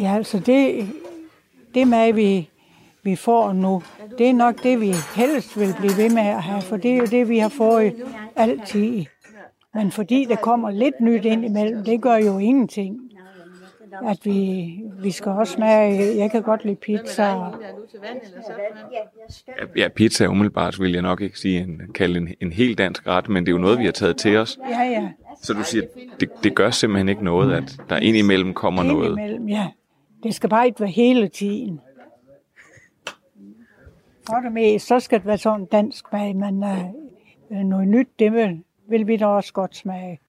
[0.02, 0.88] ja, altså det,
[1.74, 2.48] det mad, vi,
[3.02, 3.82] vi får nu,
[4.18, 6.96] det er nok det, vi helst vil blive ved med at have, for det er
[6.96, 7.94] jo det, vi har fået
[8.36, 9.04] altid.
[9.74, 13.09] Men fordi der kommer lidt nyt ind imellem, det gør jo ingenting
[14.08, 17.22] at vi, vi skal også smage, jeg kan godt lide pizza.
[17.22, 17.52] Ja,
[19.76, 23.28] ja, pizza umiddelbart vil jeg nok ikke sige en, kalde en, en helt dansk ret,
[23.28, 24.58] men det er jo noget, vi har taget til os.
[24.70, 25.08] Ja, ja.
[25.42, 25.84] Så du siger,
[26.20, 29.10] det, det gør simpelthen ikke noget, at der indimellem kommer noget.
[29.10, 29.68] Indimellem, ja.
[30.22, 31.80] Det skal bare ikke være hele tiden.
[34.26, 36.64] For det mest, så skal det være sådan dansk mad, men
[37.50, 40.20] øh, noget nyt, det vil, vil vi da også godt smage.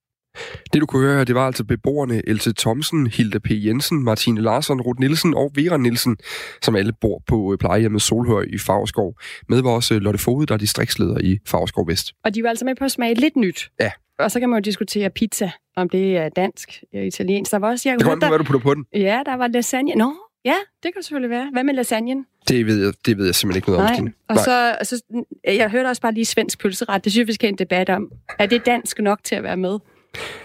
[0.73, 3.47] Det du kunne høre her, det var altså beboerne Else Thomsen, Hilda P.
[3.49, 6.17] Jensen, Martine Larsson, Ruth Nielsen og Vera Nielsen,
[6.61, 9.15] som alle bor på øh, plejehjemmet Solhøj i Fagerskov.
[9.49, 12.13] Med var også Lotte Fode, der er distriktsleder i Fagerskov Vest.
[12.23, 13.71] Og de var altså med på at smage lidt nyt.
[13.79, 13.91] Ja.
[14.19, 17.51] Og så kan man jo diskutere pizza, om det er dansk eller italiensk.
[17.51, 18.85] Der var også, jeg Det kommer hvad du putter på den.
[18.93, 19.95] Ja, der var lasagne.
[19.95, 20.13] Nå,
[20.45, 21.49] ja, det kan selvfølgelig være.
[21.53, 22.25] Hvad med lasagnen?
[22.47, 23.95] Det ved jeg, det ved jeg simpelthen ikke noget om, Nej.
[23.95, 24.13] Stine.
[24.29, 25.01] Og så, og så,
[25.45, 27.03] jeg hørte også bare lige svensk pølseret.
[27.03, 28.11] Det synes jeg, vi skal have en debat om.
[28.39, 29.79] Er det dansk nok til at være med?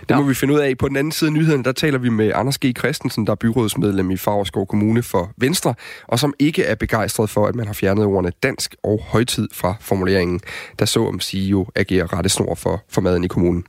[0.08, 0.78] Det må vi finde ud af.
[0.78, 2.78] På den anden side af nyhederne, der taler vi med Anders G.
[2.78, 5.74] Christensen, der er byrådsmedlem i Fagerskov Kommune for Venstre,
[6.08, 9.74] og som ikke er begejstret for, at man har fjernet ordene dansk og højtid fra
[9.80, 10.40] formuleringen,
[10.78, 13.64] der så om sige jo agerer rettesnor for, for maden i kommunen.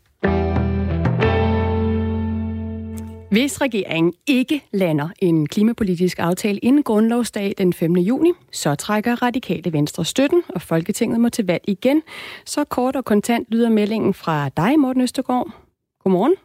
[3.31, 7.93] Hvis regeringen ikke lander en klimapolitisk aftale inden grundlovsdag den 5.
[7.93, 12.01] juni, så trækker radikale venstre støtten, og Folketinget må til valg igen.
[12.45, 15.66] Så kort og kontant lyder meldingen fra dig, Morten Østergaard.
[16.07, 16.35] Godmorgen.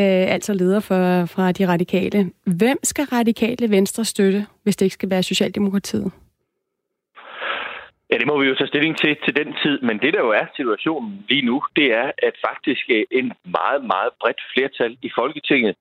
[0.00, 1.02] Øh, altså leder for,
[1.34, 2.18] fra de radikale.
[2.60, 6.12] Hvem skal radikale venstre støtte, hvis det ikke skal være Socialdemokratiet?
[8.10, 10.30] Ja, det må vi jo tage stilling til til den tid, men det der jo
[10.30, 15.10] er situationen lige nu, det er, at faktisk øh, en meget, meget bredt flertal i
[15.18, 15.74] Folketinget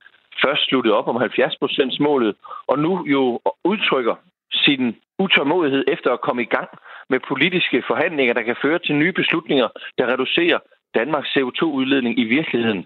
[0.43, 2.35] først sluttede op om 70% målet,
[2.67, 3.21] og nu jo
[3.63, 4.15] udtrykker
[4.53, 6.69] sin utålmodighed efter at komme i gang
[7.09, 10.59] med politiske forhandlinger, der kan føre til nye beslutninger, der reducerer
[10.95, 12.85] Danmarks CO2-udledning i virkeligheden.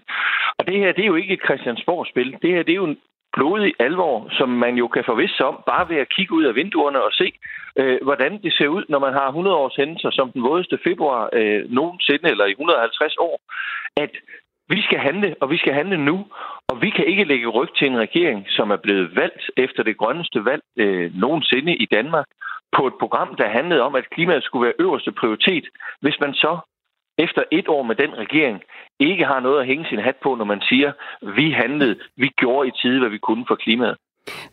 [0.58, 2.36] Og det her, det er jo ikke et Christiansborg-spil.
[2.42, 2.98] Det her, det er jo en
[3.36, 6.54] blodig alvor, som man jo kan forvisse sig om, bare ved at kigge ud af
[6.54, 7.32] vinduerne og se,
[7.80, 11.30] øh, hvordan det ser ud, når man har 100 års hændelser som den vådeste februar
[11.32, 13.40] øh, nogensinde, eller i 150 år,
[13.96, 14.12] at
[14.68, 16.26] vi skal handle, og vi skal handle nu,
[16.68, 19.96] og vi kan ikke lægge ryg til en regering, som er blevet valgt efter det
[19.96, 22.26] grønneste valg øh, nogensinde i Danmark,
[22.76, 25.64] på et program, der handlede om, at klimaet skulle være øverste prioritet,
[26.00, 26.58] hvis man så
[27.18, 28.60] efter et år med den regering
[29.00, 30.92] ikke har noget at hænge sin hat på, når man siger,
[31.36, 33.96] vi handlede, vi gjorde i tide, hvad vi kunne for klimaet.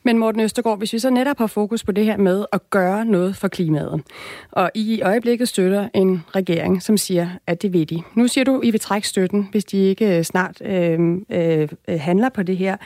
[0.04, 3.06] Men Morten Østergaard, hvis vi så netop har fokus på det her med at gøre
[3.06, 4.04] noget for klimaet,
[4.52, 8.02] og I i øjeblikket støtter en regering, som siger, at det vil de.
[8.16, 11.00] Nu siger du, I vil trække støtten, hvis de ikke øh, snart øh,
[11.32, 12.78] øh, handler på det her.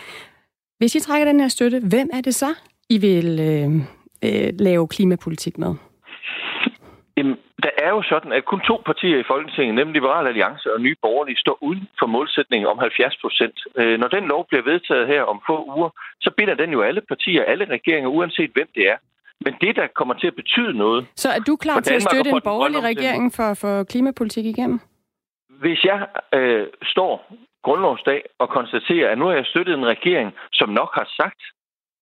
[0.77, 2.53] Hvis I trækker den her støtte, hvem er det så,
[2.89, 3.75] I vil øh,
[4.23, 5.75] øh, lave klimapolitik med?
[7.17, 10.81] Jamen, der er jo sådan, at kun to partier i Folketinget, nemlig Liberal Alliance og
[10.81, 13.57] Nye Borgerlige, står uden for målsætningen om 70 procent.
[13.79, 15.89] Øh, når den lov bliver vedtaget her om få uger,
[16.21, 18.97] så binder den jo alle partier, alle regeringer, uanset hvem det er.
[19.45, 21.07] Men det, der kommer til at betyde noget...
[21.15, 24.45] Så er du klar for til at støtte for en borgerlig regering for få klimapolitik
[24.45, 24.79] igennem?
[25.49, 27.13] Hvis jeg øh, står
[27.63, 31.41] grundlovsdag og konstaterer, at nu har jeg støttet en regering, som nok har sagt,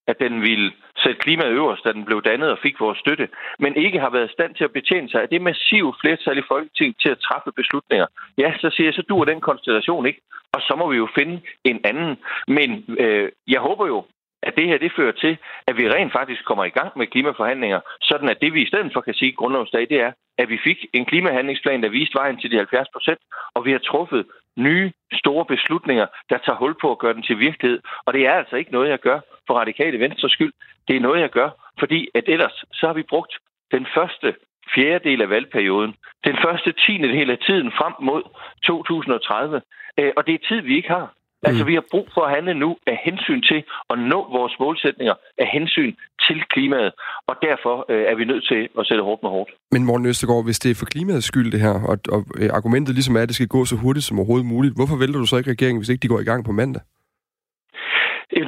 [0.07, 0.71] at den ville
[1.03, 3.27] sætte klimaet øverst, da den blev dannet og fik vores støtte,
[3.59, 6.47] men ikke har været i stand til at betjene sig af det massive flertal i
[6.47, 10.21] Folketinget til at træffe beslutninger, ja, så siger jeg, så dur den konstellation ikke,
[10.55, 12.17] og så må vi jo finde en anden.
[12.47, 14.05] Men øh, jeg håber jo,
[14.43, 15.37] at det her det fører til,
[15.67, 18.93] at vi rent faktisk kommer i gang med klimaforhandlinger, sådan at det vi i stedet
[18.93, 22.51] for kan sige grundlovsdag, det er, at vi fik en klimahandlingsplan, der viste vejen til
[22.51, 23.19] de 70 procent,
[23.55, 24.25] og vi har truffet
[24.57, 27.79] nye, store beslutninger, der tager hul på at gøre den til virkelighed.
[28.05, 30.53] Og det er altså ikke noget, jeg gør for radikale venstre skyld.
[30.87, 33.33] Det er noget, jeg gør, fordi at ellers så har vi brugt
[33.71, 34.35] den første
[34.75, 38.23] fjerdedel af valgperioden, den første tiende del af tiden frem mod
[38.63, 39.61] 2030.
[39.99, 41.13] Øh, og det er tid, vi ikke har.
[41.43, 45.13] Altså, vi har brug for at handle nu af hensyn til at nå vores målsætninger
[45.37, 45.95] af hensyn
[46.27, 46.91] til klimaet.
[47.27, 49.51] Og derfor øh, er vi nødt til at sætte hårdt med hårdt.
[49.71, 52.95] Men Morten Østergaard, hvis det er for klimaets skyld det her, og, og øh, argumentet
[52.95, 55.37] ligesom er, at det skal gå så hurtigt som overhovedet muligt, hvorfor vælter du så
[55.37, 56.81] ikke regeringen, hvis ikke de går i gang på mandag?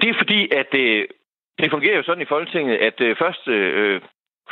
[0.02, 1.08] Det er fordi, at øh,
[1.60, 4.02] det fungerer jo sådan i Folketinget, at øh, først øh,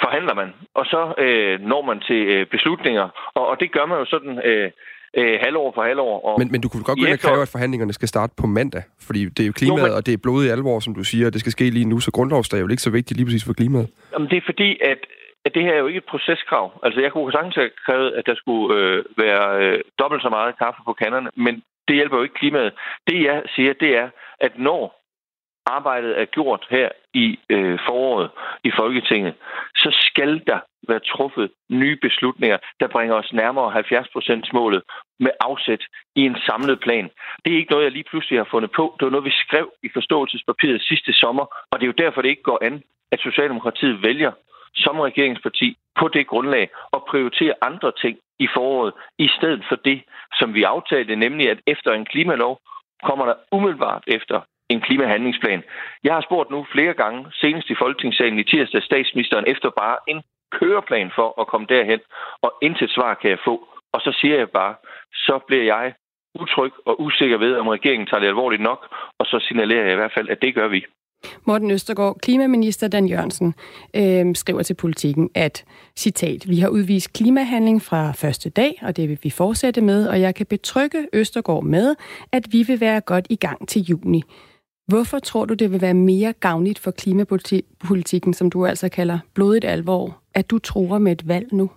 [0.03, 3.07] forhandler man, og så øh, når man til øh, beslutninger.
[3.35, 4.71] Og, og det gør man jo sådan øh,
[5.19, 6.15] øh, halvår for halvår.
[6.27, 8.47] Og Men, men du kunne godt gå ind og kræve, at forhandlingerne skal starte på
[8.47, 10.95] mandag, fordi det er jo klimaet, Jo, men- og det er blodet i alvor, som
[10.95, 13.17] du siger, og det skal ske lige nu, så grundlovsdag er jo ikke så vigtigt
[13.17, 13.87] lige præcis for klimaet.
[14.13, 14.99] Jamen, det er fordi, at,
[15.45, 16.79] at det her er jo ikke et proceskrav.
[16.83, 20.57] Altså, jeg kunne sagtens have krævet, at der skulle øh, være øh, dobbelt så meget
[20.57, 21.53] kaffe på kanderne, men
[21.87, 22.73] det hjælper jo ikke klimaet.
[23.07, 24.07] Det, jeg siger, det er,
[24.39, 24.83] at når
[25.65, 26.89] arbejdet er gjort her
[27.23, 28.29] i øh, foråret
[28.63, 29.33] i Folketinget,
[29.75, 34.83] så skal der være truffet nye beslutninger, der bringer os nærmere 70 målet
[35.19, 35.83] med afsæt
[36.15, 37.09] i en samlet plan.
[37.45, 38.95] Det er ikke noget, jeg lige pludselig har fundet på.
[38.97, 42.29] Det var noget, vi skrev i forståelsespapiret sidste sommer, og det er jo derfor, det
[42.29, 44.31] ikke går an, at Socialdemokratiet vælger
[44.75, 50.01] som regeringsparti på det grundlag at prioritere andre ting i foråret, i stedet for det,
[50.39, 52.59] som vi aftalte, nemlig at efter en klimalov
[53.03, 55.63] kommer der umiddelbart efter en klimahandlingsplan.
[56.03, 60.21] Jeg har spurgt nu flere gange, senest i Folketingssalen i tirsdag, statsministeren efter bare en
[60.51, 61.99] køreplan for at komme derhen,
[62.41, 63.67] og intet svar kan jeg få.
[63.93, 64.75] Og så siger jeg bare,
[65.13, 65.93] så bliver jeg
[66.41, 69.95] utryg og usikker ved, om regeringen tager det alvorligt nok, og så signalerer jeg i
[69.95, 70.85] hvert fald, at det gør vi.
[71.45, 73.55] Morten Østergaard, klimaminister Dan Jørgensen,
[73.95, 75.65] øh, skriver til politikken, at,
[75.97, 80.21] citat, vi har udvist klimahandling fra første dag, og det vil vi fortsætte med, og
[80.21, 81.95] jeg kan betrygge Østergaard med,
[82.31, 84.23] at vi vil være godt i gang til juni.
[84.87, 89.65] Hvorfor tror du, det vil være mere gavnligt for klimapolitikken, som du altså kalder blodigt
[89.65, 91.71] alvor, at du tror med et valg nu?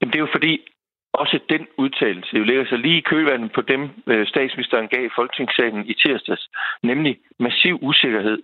[0.00, 0.52] Jamen, det er jo fordi,
[1.12, 5.16] også den udtalelse jo ligger sig lige i kølvandet på dem, øh, statsministeren gav i
[5.16, 6.48] Folketingssalen i tirsdags,
[6.82, 8.38] nemlig massiv usikkerhed.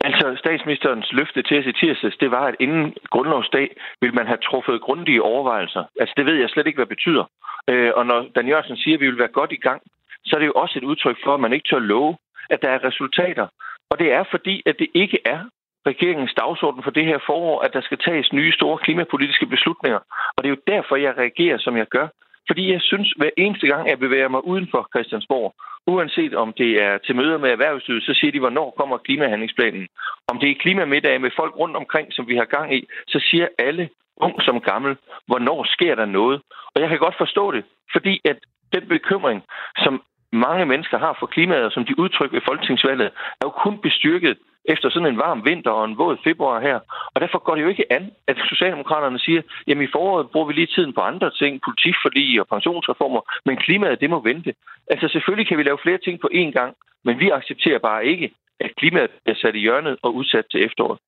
[0.00, 3.68] Altså statsministerens løfte til os i tirsdags, det var, at inden grundlovsdag
[4.00, 5.84] vil man have truffet grundige overvejelser.
[6.00, 7.24] Altså det ved jeg slet ikke, hvad det betyder.
[7.70, 9.80] Øh, og når Dan Jørgensen siger, at vi vil være godt i gang,
[10.24, 12.16] så er det jo også et udtryk for, at man ikke tør love,
[12.50, 13.46] at der er resultater.
[13.90, 15.40] Og det er fordi, at det ikke er
[15.86, 20.00] regeringens dagsorden for det her forår, at der skal tages nye store klimapolitiske beslutninger.
[20.36, 22.08] Og det er jo derfor, jeg reagerer, som jeg gør.
[22.48, 25.54] Fordi jeg synes, hver eneste gang, jeg bevæger mig uden for Christiansborg,
[25.86, 29.88] uanset om det er til møder med erhvervslivet, så siger de, hvornår kommer klimahandlingsplanen.
[30.30, 33.46] Om det er klimamiddag med folk rundt omkring, som vi har gang i, så siger
[33.58, 36.42] alle, ung som gammel, hvornår sker der noget.
[36.74, 38.38] Og jeg kan godt forstå det, fordi at
[38.72, 39.42] den bekymring,
[39.76, 40.02] som
[40.32, 44.90] mange mennesker har for klimaet, som de udtrykker ved folketingsvalget, er jo kun bestyrket efter
[44.90, 46.78] sådan en varm vinter og en våd februar her.
[47.14, 50.52] Og derfor går det jo ikke an, at Socialdemokraterne siger, jamen i foråret bruger vi
[50.52, 54.54] lige tiden på andre ting, politikforlig og pensionsreformer, men klimaet, det må vente.
[54.90, 58.30] Altså selvfølgelig kan vi lave flere ting på én gang, men vi accepterer bare ikke,
[58.60, 60.98] at klimaet er sat i hjørnet og udsat til efteråret.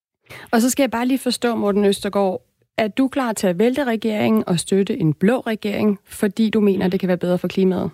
[0.53, 2.41] Og så skal jeg bare lige forstå, Morten Østergaard,
[2.79, 6.89] er du klar til at vælte regeringen og støtte en blå regering, fordi du mener,
[6.89, 7.91] det kan være bedre for klimaet?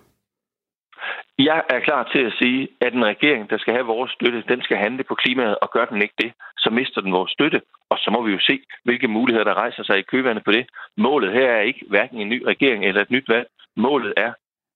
[1.38, 4.62] Jeg er klar til at sige, at en regering, der skal have vores støtte, den
[4.62, 7.60] skal handle på klimaet, og gør den ikke det, så mister den vores støtte.
[7.90, 10.66] Og så må vi jo se, hvilke muligheder, der rejser sig i køvandet på det.
[10.96, 13.48] Målet her er ikke hverken en ny regering eller et nyt valg.
[13.76, 14.32] Målet er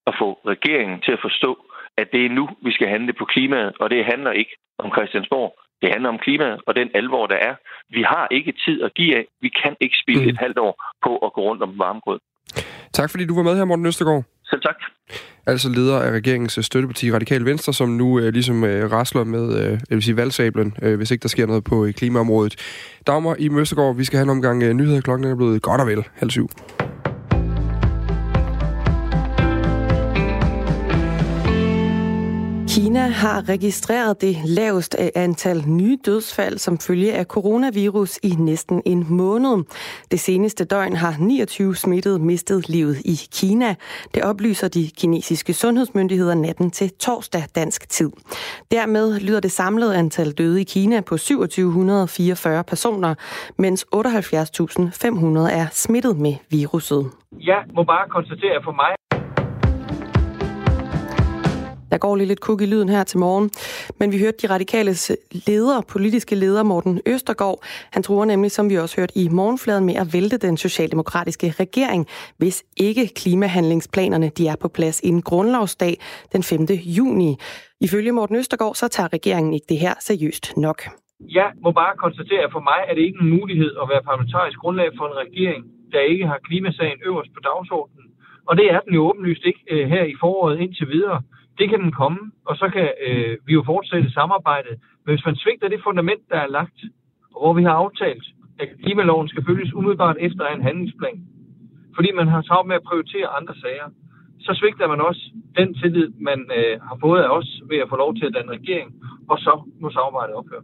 [0.06, 1.50] at få regeringen til at forstå,
[1.96, 5.58] at det er nu, vi skal handle på klimaet, og det handler ikke om Christiansborg.
[5.82, 7.54] Det handler om klimaet og den alvor, der er.
[7.88, 9.24] Vi har ikke tid at give af.
[9.40, 10.28] Vi kan ikke spille mm.
[10.28, 12.20] et halvt år på at gå rundt om varmegrød.
[12.92, 14.24] Tak fordi du var med her, Morten Østergaard.
[14.50, 14.78] Selv tak.
[15.46, 19.58] Altså leder af regeringens øh, støtteparti Radikal Venstre, som nu øh, ligesom øh, rasler med
[19.58, 22.56] øh, jeg vil sige, valgsablen, øh, hvis ikke der sker noget på øh, klimaområdet.
[23.06, 25.00] Dagmar i Møstergaard, vi skal have en omgang øh, nyheder.
[25.00, 26.48] Klokken er blevet godt og vel halv syv.
[32.74, 39.06] Kina har registreret det laveste antal nye dødsfald som følge af coronavirus i næsten en
[39.08, 39.64] måned.
[40.10, 43.74] Det seneste døgn har 29 smittede mistet livet i Kina.
[44.14, 48.10] Det oplyser de kinesiske sundhedsmyndigheder natten til torsdag dansk tid.
[48.70, 53.14] Dermed lyder det samlede antal døde i Kina på 2744 personer,
[53.58, 53.98] mens 78.500
[55.60, 57.10] er smittet med viruset.
[57.40, 59.01] Jeg må bare konstatere, for mig
[61.92, 63.50] der går lige lidt kuk i lyden her til morgen.
[64.00, 65.16] Men vi hørte de radikale øh,
[65.48, 67.58] leder, politiske leder Morten Østergaard.
[67.94, 72.02] Han tror nemlig, som vi også hørte i morgenfladen, med at vælte den socialdemokratiske regering,
[72.38, 75.94] hvis ikke klimahandlingsplanerne de er på plads inden grundlovsdag
[76.32, 76.66] den 5.
[76.98, 77.30] juni.
[77.80, 80.78] Ifølge Morten Østergaard, så tager regeringen ikke det her seriøst nok.
[81.38, 84.58] Jeg må bare konstatere, at for mig er det ikke en mulighed at være parlamentarisk
[84.58, 88.06] grundlag for en regering, der ikke har klimasagen øverst på dagsordenen.
[88.48, 91.22] Og det er den jo åbenlyst ikke øh, her i foråret indtil videre.
[91.62, 94.74] Det kan den komme, og så kan øh, vi jo fortsætte samarbejdet.
[95.04, 96.78] Men hvis man svigter det fundament, der er lagt,
[97.34, 98.24] og hvor vi har aftalt,
[98.62, 101.18] at klimaloven skal følges umiddelbart efter en handlingsplan,
[101.94, 103.88] fordi man har travlt med at prioritere andre sager,
[104.40, 105.22] så svigter man også
[105.58, 108.52] den tillid, man øh, har fået af os ved at få lov til at danne
[108.52, 108.88] regering,
[109.30, 110.62] og så må samarbejdet ophøre.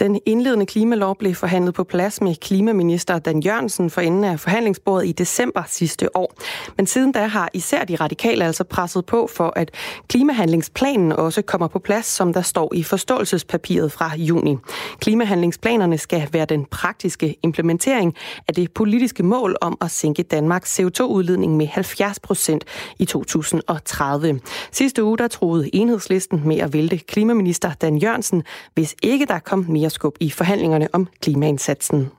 [0.00, 5.06] Den indledende klimalov blev forhandlet på plads med klimaminister Dan Jørgensen for enden af forhandlingsbordet
[5.06, 6.34] i december sidste år.
[6.76, 9.70] Men siden da har især de radikale altså presset på for, at
[10.08, 14.56] klimahandlingsplanen også kommer på plads, som der står i forståelsespapiret fra juni.
[14.98, 18.14] Klimahandlingsplanerne skal være den praktiske implementering
[18.48, 22.64] af det politiske mål om at sænke Danmarks CO2-udledning med 70 procent
[22.98, 24.40] i 2030.
[24.72, 28.42] Sidste uge der troede enhedslisten med at vælte klimaminister Dan Jørgensen,
[28.74, 32.10] hvis ikke der kom mere mere skub i forhandlingerne om klimaindsatsen.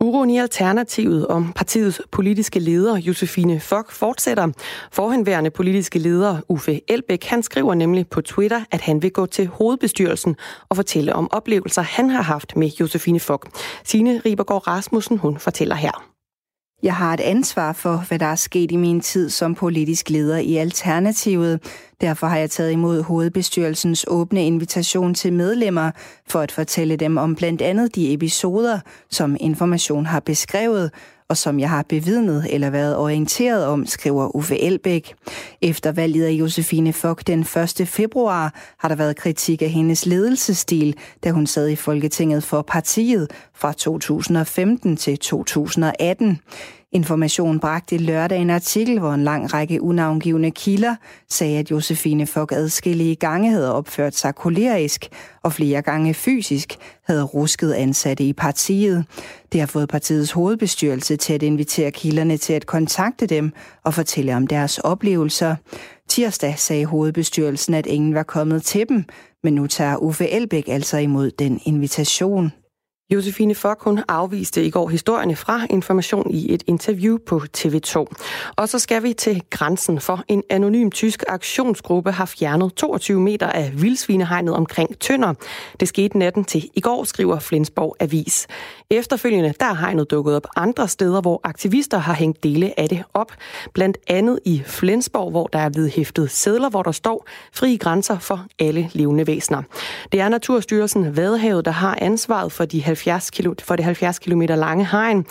[0.00, 4.48] Uroen i Alternativet om partiets politiske leder, Josefine Fock, fortsætter.
[4.92, 9.46] Forhenværende politiske leder, Uffe Elbæk, han skriver nemlig på Twitter, at han vil gå til
[9.46, 10.36] hovedbestyrelsen
[10.68, 13.48] og fortælle om oplevelser, han har haft med Josefine Fock.
[13.84, 16.13] Signe Ribergaard Rasmussen, hun fortæller her.
[16.84, 20.38] Jeg har et ansvar for, hvad der er sket i min tid som politisk leder
[20.38, 21.60] i Alternativet.
[22.00, 25.90] Derfor har jeg taget imod hovedbestyrelsens åbne invitation til medlemmer
[26.28, 30.90] for at fortælle dem om blandt andet de episoder, som information har beskrevet,
[31.28, 35.14] og som jeg har bevidnet eller været orienteret om, skriver Uffe Elbæk.
[35.62, 37.88] Efter valget af Josefine Fock den 1.
[37.88, 43.30] februar har der været kritik af hendes ledelsesstil, da hun sad i Folketinget for partiet
[43.54, 46.40] fra 2015 til 2018.
[46.94, 50.96] Information bragte lørdag en artikel, hvor en lang række unavngivende kilder
[51.30, 55.08] sagde, at Josefine Fock adskillige gange havde opført sig kolerisk
[55.42, 56.76] og flere gange fysisk
[57.06, 59.04] havde rusket ansatte i partiet.
[59.52, 63.52] Det har fået partiets hovedbestyrelse til at invitere kilderne til at kontakte dem
[63.84, 65.56] og fortælle om deres oplevelser.
[66.08, 69.04] Tirsdag sagde hovedbestyrelsen, at ingen var kommet til dem,
[69.44, 72.52] men nu tager Uffe Elbæk altså imod den invitation.
[73.12, 78.04] Josefine Fock hun afviste i går historierne fra Information i et interview på TV2.
[78.56, 83.46] Og så skal vi til grænsen, for en anonym tysk aktionsgruppe har fjernet 22 meter
[83.46, 85.34] af vildsvinehegnet omkring Tønder.
[85.80, 88.46] Det skete natten til i går, skriver Flensborg Avis.
[88.90, 93.04] Efterfølgende der er hegnet dukket op andre steder, hvor aktivister har hængt dele af det
[93.14, 93.32] op.
[93.74, 98.18] Blandt andet i Flensborg, hvor der er blevet hæftet sædler, hvor der står frie grænser
[98.18, 99.62] for alle levende væsener.
[100.12, 104.42] Det er Naturstyrelsen Vadehavet, der har ansvaret for, de 70 kilo, for det 70 km
[104.42, 105.26] lange hegn.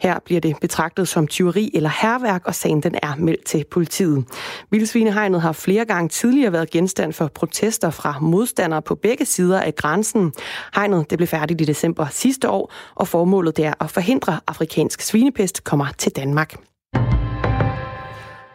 [0.00, 4.24] Her bliver det betragtet som tyveri eller herværk, og sagen den er meldt til politiet.
[4.70, 9.74] Vildsvinehegnet har flere gange tidligere været genstand for protester fra modstandere på begge sider af
[9.74, 10.32] grænsen.
[10.74, 15.00] Hegnet det blev færdigt i december sidste år, og formålet det er at forhindre afrikansk
[15.00, 16.54] svinepest kommer til Danmark.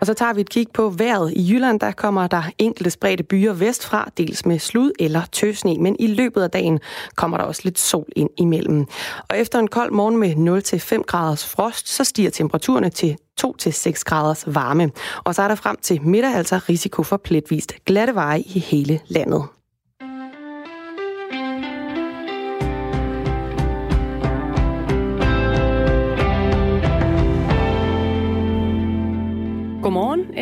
[0.04, 1.34] Og så tager vi et kig på vejret.
[1.36, 5.96] I Jylland der kommer der enkelte spredte byer vestfra, dels med slud eller tøsne, men
[6.00, 6.80] i løbet af dagen
[7.16, 8.86] kommer der også lidt sol ind imellem.
[9.30, 14.44] Og efter en kold morgen med 0-5 graders frost, så stiger temperaturerne til 2-6 graders
[14.48, 14.92] varme.
[15.24, 19.00] Og så er der frem til middag altså risiko for pletvist glatte veje i hele
[19.08, 19.44] landet.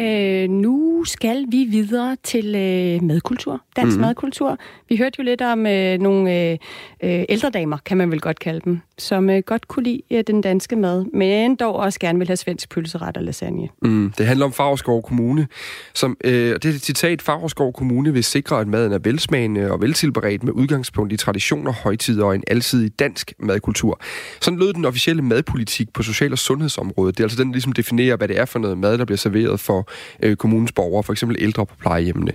[0.01, 4.01] Øh, nu skal vi videre til øh, madkultur, dansk mm.
[4.01, 4.57] madkultur.
[4.89, 6.57] Vi hørte jo lidt om øh, nogle øh,
[7.03, 10.23] øh, ældre damer, kan man vel godt kalde dem, som øh, godt kunne lide øh,
[10.27, 13.69] den danske mad, men dog også gerne vil have svensk pølseret og lasagne.
[13.81, 15.47] Mm, det handler om Fagerskov Kommune.
[15.93, 19.81] Som, øh, det er et citat, Fagerskov Kommune vil sikre, at maden er velsmagende og
[19.81, 24.01] veltilberedt med udgangspunkt i traditioner, højtider og en alsidig dansk madkultur.
[24.41, 27.17] Sådan lød den officielle madpolitik på social- og sundhedsområdet.
[27.17, 29.17] Det er altså den, der ligesom definerer, hvad det er for noget mad, der bliver
[29.17, 29.89] serveret for
[30.23, 32.33] øh, kommunens borgere, for eksempel ældre på plejehjemmene.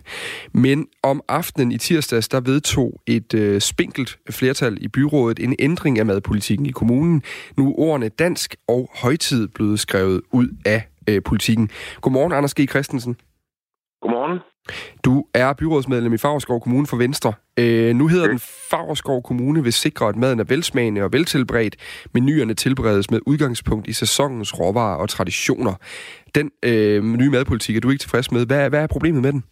[0.53, 5.99] Men om aftenen i tirsdags, der vedtog et øh, spinkelt flertal i byrådet en ændring
[5.99, 7.23] af madpolitikken i kommunen.
[7.57, 11.71] Nu er ordene dansk og højtid blevet skrevet ud af øh, politikken.
[12.01, 12.69] Godmorgen, Anders G.
[12.69, 13.17] Christensen.
[14.03, 14.39] Godmorgen.
[15.05, 17.33] Du er byrådsmedlem i Fagerskov Kommune for Venstre.
[17.57, 18.39] Øh, nu hedder den
[18.71, 21.77] Fagerskov Kommune vil sikre, at maden er velsmagende og veltilberedt.
[22.15, 25.75] Menuerne tilberedes med udgangspunkt i sæsonens råvarer og traditioner.
[26.35, 28.47] Den øh, nye madpolitik er du ikke tilfreds med.
[28.47, 29.45] Hvad, hvad er problemet med den?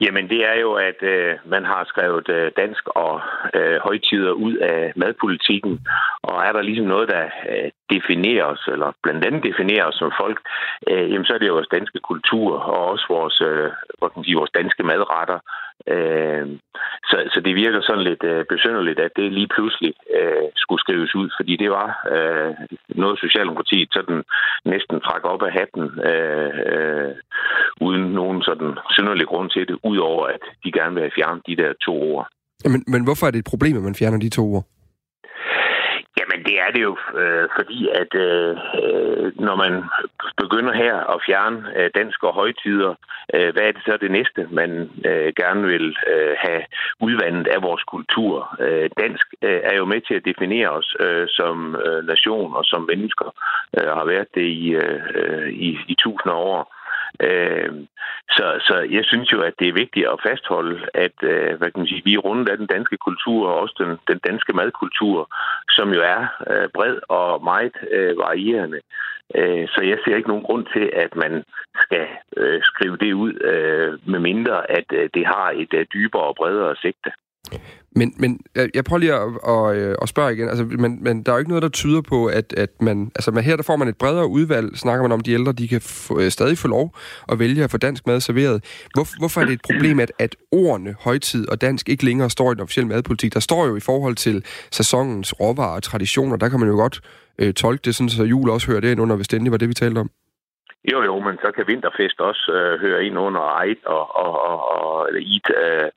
[0.00, 3.20] Jamen, det er jo, at øh, man har skrevet øh, dansk og
[3.54, 5.86] øh, højtider ud af madpolitikken,
[6.22, 10.12] og er der ligesom noget, der øh, definerer os, eller blandt andet definerer os som
[10.20, 10.38] folk,
[10.90, 14.18] øh, jamen så er det jo vores danske kultur, og også vores, øh, hvad kan
[14.18, 15.38] man sige, vores danske madretter.
[15.94, 16.46] Øh,
[17.10, 21.14] så, så det virker sådan lidt øh, besynderligt, at det lige pludselig øh, skulle skrives
[21.20, 22.52] ud, fordi det var øh,
[23.02, 24.18] noget, Socialdemokratiet sådan
[24.64, 27.14] næsten trak op af hatten, øh, øh,
[27.86, 31.56] uden nogen sådan synderlig grund til det, udover at de gerne vil have fjernet de
[31.56, 32.26] der to ord.
[32.64, 34.64] Men, men hvorfor er det et problem, at man fjerner de to ord?
[36.48, 39.84] Det er det jo, øh, fordi at øh, øh, når man
[40.42, 42.94] begynder her at fjerne øh, dansk og højtider,
[43.34, 46.62] øh, hvad er det så det næste, man øh, gerne vil øh, have
[47.00, 48.56] udvandet af vores kultur?
[48.60, 52.64] Øh, dansk øh, er jo med til at definere os øh, som øh, nation og
[52.64, 53.28] som mennesker,
[53.76, 56.77] øh, har været det i, øh, øh i, i tusinder år.
[57.20, 57.72] Øh,
[58.30, 61.80] så, så jeg synes jo, at det er vigtigt at fastholde, at øh, hvad kan
[61.80, 65.28] man sige, vi er rundet af den danske kultur, og også den, den danske madkultur,
[65.70, 68.80] som jo er øh, bred og meget øh, varierende.
[69.34, 71.44] Øh, så jeg ser ikke nogen grund til, at man
[71.84, 72.06] skal
[72.36, 76.36] øh, skrive det ud, øh, med mindre at øh, det har et øh, dybere og
[76.36, 77.10] bredere sigte.
[77.96, 80.48] Men, men øh, jeg prøver lige at, at, øh, at spørge igen.
[80.48, 83.10] Altså, men, men der er jo ikke noget, der tyder på, at, at man...
[83.14, 84.78] Altså, her der får man et bredere udvalg.
[84.78, 86.96] Snakker man om, de ældre de kan få, øh, stadig få lov
[87.28, 88.64] at vælge at få dansk mad serveret.
[88.94, 92.52] Hvor, hvorfor er det et problem, at, at ordene højtid og dansk ikke længere står
[92.52, 93.34] i den officielle madpolitik?
[93.34, 96.36] Der står jo i forhold til sæsonens råvarer og traditioner.
[96.36, 97.00] Der kan man jo godt
[97.38, 99.58] øh, tolke det, sådan, så jul også hører det ind under, hvis det endelig var
[99.58, 100.10] det, vi talte om.
[100.84, 104.58] Jo, jo, men så kan Vinterfest også øh, høre ind under Eid og, og, og,
[104.74, 105.46] og eller Eid.
[105.62, 105.88] Øh,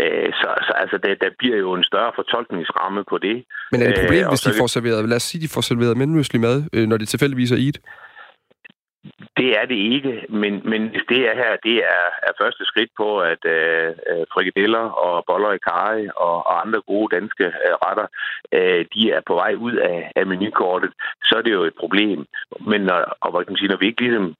[0.00, 3.44] øh, så, så altså, der, der bliver jo en større fortolkningsramme på det.
[3.72, 5.60] Men er det et problem, øh, hvis de får serveret, lad os sige, de får
[5.60, 7.78] serveret mellemøstlig mad, øh, når det tilfældigvis er Eid?
[9.36, 12.90] Det er det ikke, men, men hvis det er her, det er, er første skridt
[12.96, 17.74] på, at øh, øh, frikadeller og boller i karry og, og andre gode danske øh,
[17.84, 18.06] retter,
[18.52, 20.92] øh, de er på vej ud af, af menukortet,
[21.24, 22.26] så er det jo et problem.
[22.60, 24.34] Men når, og, hvad kan man sige, når vi ikke ligesom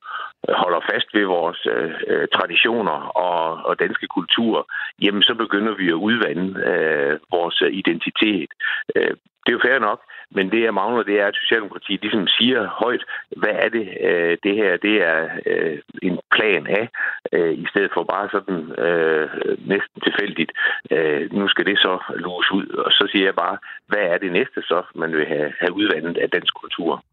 [0.49, 4.67] holder fast ved vores øh, øh traditioner og, og danske kultur,
[5.03, 8.51] jamen så begynder vi at udvande øh, vores identitet.
[8.97, 10.01] Øh, det er jo fair nok,
[10.35, 13.05] men det, jeg mangler, det er, at Socialdemokratiet ligesom siger højt,
[13.37, 16.89] hvad er det, øh, det her, det er øh, en plan af,
[17.33, 19.29] øh, i stedet for bare sådan øh,
[19.73, 20.53] næsten tilfældigt,
[20.91, 21.93] øh, nu skal det så
[22.25, 22.67] lues ud.
[22.87, 26.17] Og så siger jeg bare, hvad er det næste så, man vil have, have udvandet
[26.17, 27.05] af dansk kultur?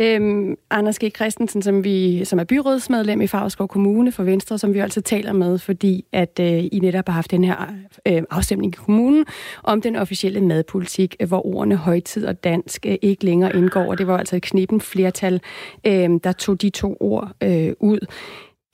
[0.00, 1.10] Øhm, Anders G.
[1.16, 5.32] Christensen, som, vi, som er byrådsmedlem i Favreskov Kommune for Venstre, som vi altså taler
[5.32, 7.74] med, fordi at øh, I netop har haft den her
[8.06, 9.24] øh, afstemning i kommunen
[9.62, 13.98] om den officielle madpolitik, øh, hvor ordene højtid og dansk øh, ikke længere indgår, og
[13.98, 15.40] det var altså et knippen flertal,
[15.86, 17.98] øh, der tog de to ord øh, ud.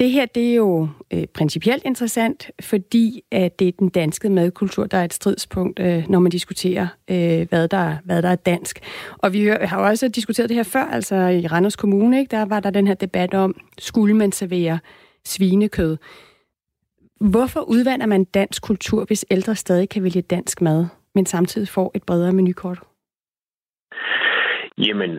[0.00, 4.86] Det her det er jo øh, principielt interessant, fordi at det er den danske madkultur,
[4.86, 8.80] der er et stridspunkt, øh, når man diskuterer, øh, hvad, der, hvad der er dansk.
[9.18, 12.30] Og vi har jo også diskuteret det her før, altså i Randers Kommune, ikke?
[12.30, 14.78] der var der den her debat om, skulle man servere
[15.24, 15.96] svinekød?
[17.20, 21.90] Hvorfor udvander man dansk kultur, hvis ældre stadig kan vælge dansk mad, men samtidig får
[21.94, 22.78] et bredere menukort?
[24.78, 25.10] Jamen,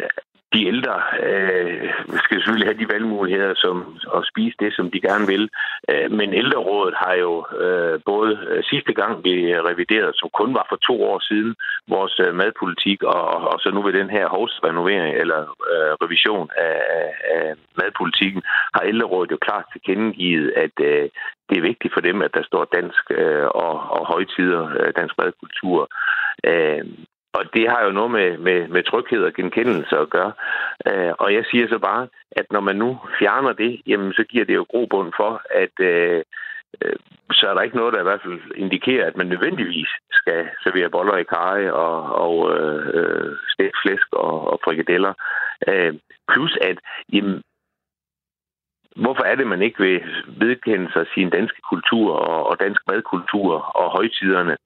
[0.53, 0.95] de ældre
[1.27, 1.89] øh,
[2.23, 3.75] skal selvfølgelig have de valgmuligheder som
[4.17, 5.49] at spise det, som de gerne vil.
[5.89, 7.33] Øh, men ældrerådet har jo
[7.63, 9.35] øh, både øh, sidste gang vi
[9.69, 11.55] reviderede, som kun var for to år siden,
[11.87, 15.41] vores øh, madpolitik, og, og så nu ved den her hovsrenovering eller
[15.71, 16.81] øh, revision af,
[17.35, 18.41] af madpolitikken,
[18.75, 21.09] har ældrerådet jo klart tilkendegivet, at øh,
[21.49, 25.15] det er vigtigt for dem, at der står dansk øh, og, og højtider, øh, dansk
[25.17, 25.89] madkultur.
[26.43, 26.83] Øh,
[27.33, 30.33] og det har jo noget med, med, med tryghed og genkendelse at gøre.
[30.87, 34.45] Øh, og jeg siger så bare, at når man nu fjerner det, jamen så giver
[34.45, 36.23] det jo grobund for, at øh,
[36.81, 36.95] øh
[37.31, 40.89] så er der ikke noget, der i hvert fald indikerer, at man nødvendigvis skal servere
[40.89, 45.13] boller i karry og, og øh, stegt flæsk og, og frikadeller.
[45.67, 45.93] Øh,
[46.31, 46.77] plus at,
[47.13, 47.41] jamen,
[48.95, 53.53] hvorfor er det, man ikke vil vedkende sig sin danske kultur og, og dansk madkultur
[53.55, 54.57] og højtiderne?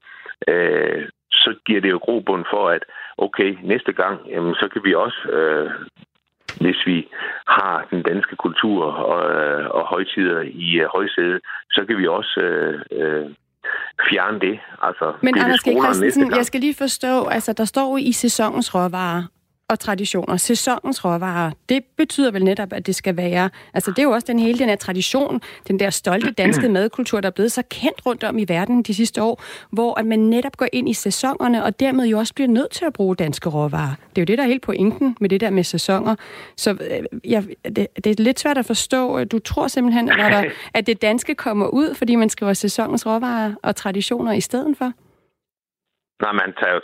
[0.47, 1.09] Øh,
[1.45, 2.83] så giver det jo grobund for, at
[3.17, 5.69] okay, næste gang, jamen, så kan vi også, øh,
[6.63, 6.97] hvis vi
[7.47, 8.79] har den danske kultur
[9.11, 11.39] og, øh, og højtider i øh, højsæde,
[11.71, 13.25] så kan vi også øh, øh,
[14.09, 14.59] fjerne det.
[14.81, 15.69] Altså, Men det Anders G.
[15.83, 19.23] Christensen, jeg skal lige forstå, altså der står jo i sæsonens råvarer,
[19.69, 20.37] og traditioner.
[20.37, 23.49] Sæsonens råvarer, det betyder vel netop, at det skal være...
[23.73, 27.21] Altså, det er jo også den hele den her tradition, den der stolte danske madkultur,
[27.21, 30.19] der er blevet så kendt rundt om i verden de sidste år, hvor at man
[30.19, 33.49] netop går ind i sæsonerne, og dermed jo også bliver nødt til at bruge danske
[33.49, 33.95] råvarer.
[34.09, 36.15] Det er jo det, der er helt pointen med det der med sæsoner.
[36.57, 37.43] Så øh, ja,
[37.75, 39.23] det, det er lidt svært at forstå.
[39.23, 40.43] Du tror simpelthen, at, der,
[40.73, 44.91] at det danske kommer ud, fordi man skriver sæsonens råvarer og traditioner i stedet for?
[46.21, 46.81] Nej, man tager jo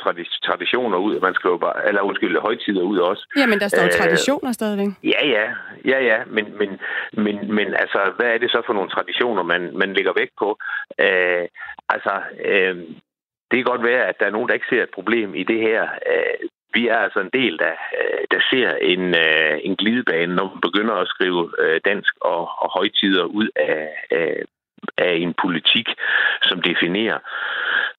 [0.49, 3.23] traditioner ud, man skriver bare, eller undskyld, højtider ud også.
[3.37, 4.87] Jamen, der står jo øh, traditioner stadigvæk.
[5.03, 5.45] Ja, ja,
[5.85, 6.69] ja, ja, men, men,
[7.13, 10.57] men, men altså, hvad er det så for nogle traditioner, man, man lægger vægt på?
[10.99, 11.45] Øh,
[11.89, 12.13] altså,
[12.45, 12.75] øh,
[13.49, 15.59] det kan godt være, at der er nogen, der ikke ser et problem i det
[15.59, 15.81] her.
[16.11, 20.43] Øh, vi er altså en del, der, øh, der ser en, øh, en glidebane, når
[20.43, 21.51] man begynder at skrive
[21.85, 24.43] dansk og, og højtider ud af, af,
[24.97, 25.87] af en politik,
[26.41, 27.19] som definerer,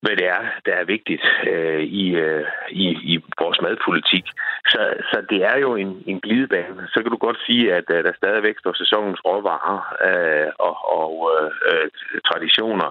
[0.03, 4.25] hvad det er, der er vigtigt øh, i, øh, i, i vores madpolitik.
[4.73, 4.81] Så,
[5.11, 6.89] så det er jo en, en glidebane.
[6.93, 9.79] Så kan du godt sige, at øh, der stadigvæk står sæsonens råvarer
[10.09, 11.31] øh, og, og
[11.71, 11.91] øh,
[12.29, 12.91] traditioner.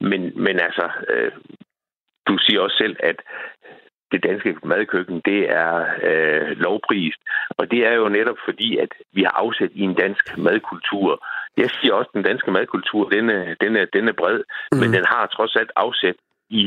[0.00, 1.32] Men, men altså, øh,
[2.26, 3.18] du siger også selv, at
[4.12, 5.74] det danske madkøkken, det er
[6.08, 7.20] øh, lovprist.
[7.58, 11.24] Og det er jo netop fordi, at vi har afsat i en dansk madkultur.
[11.56, 14.40] Jeg siger også, at den danske madkultur, den er, den er, den er bred,
[14.72, 14.78] mm.
[14.80, 16.16] men den har trods alt afsat
[16.60, 16.62] i,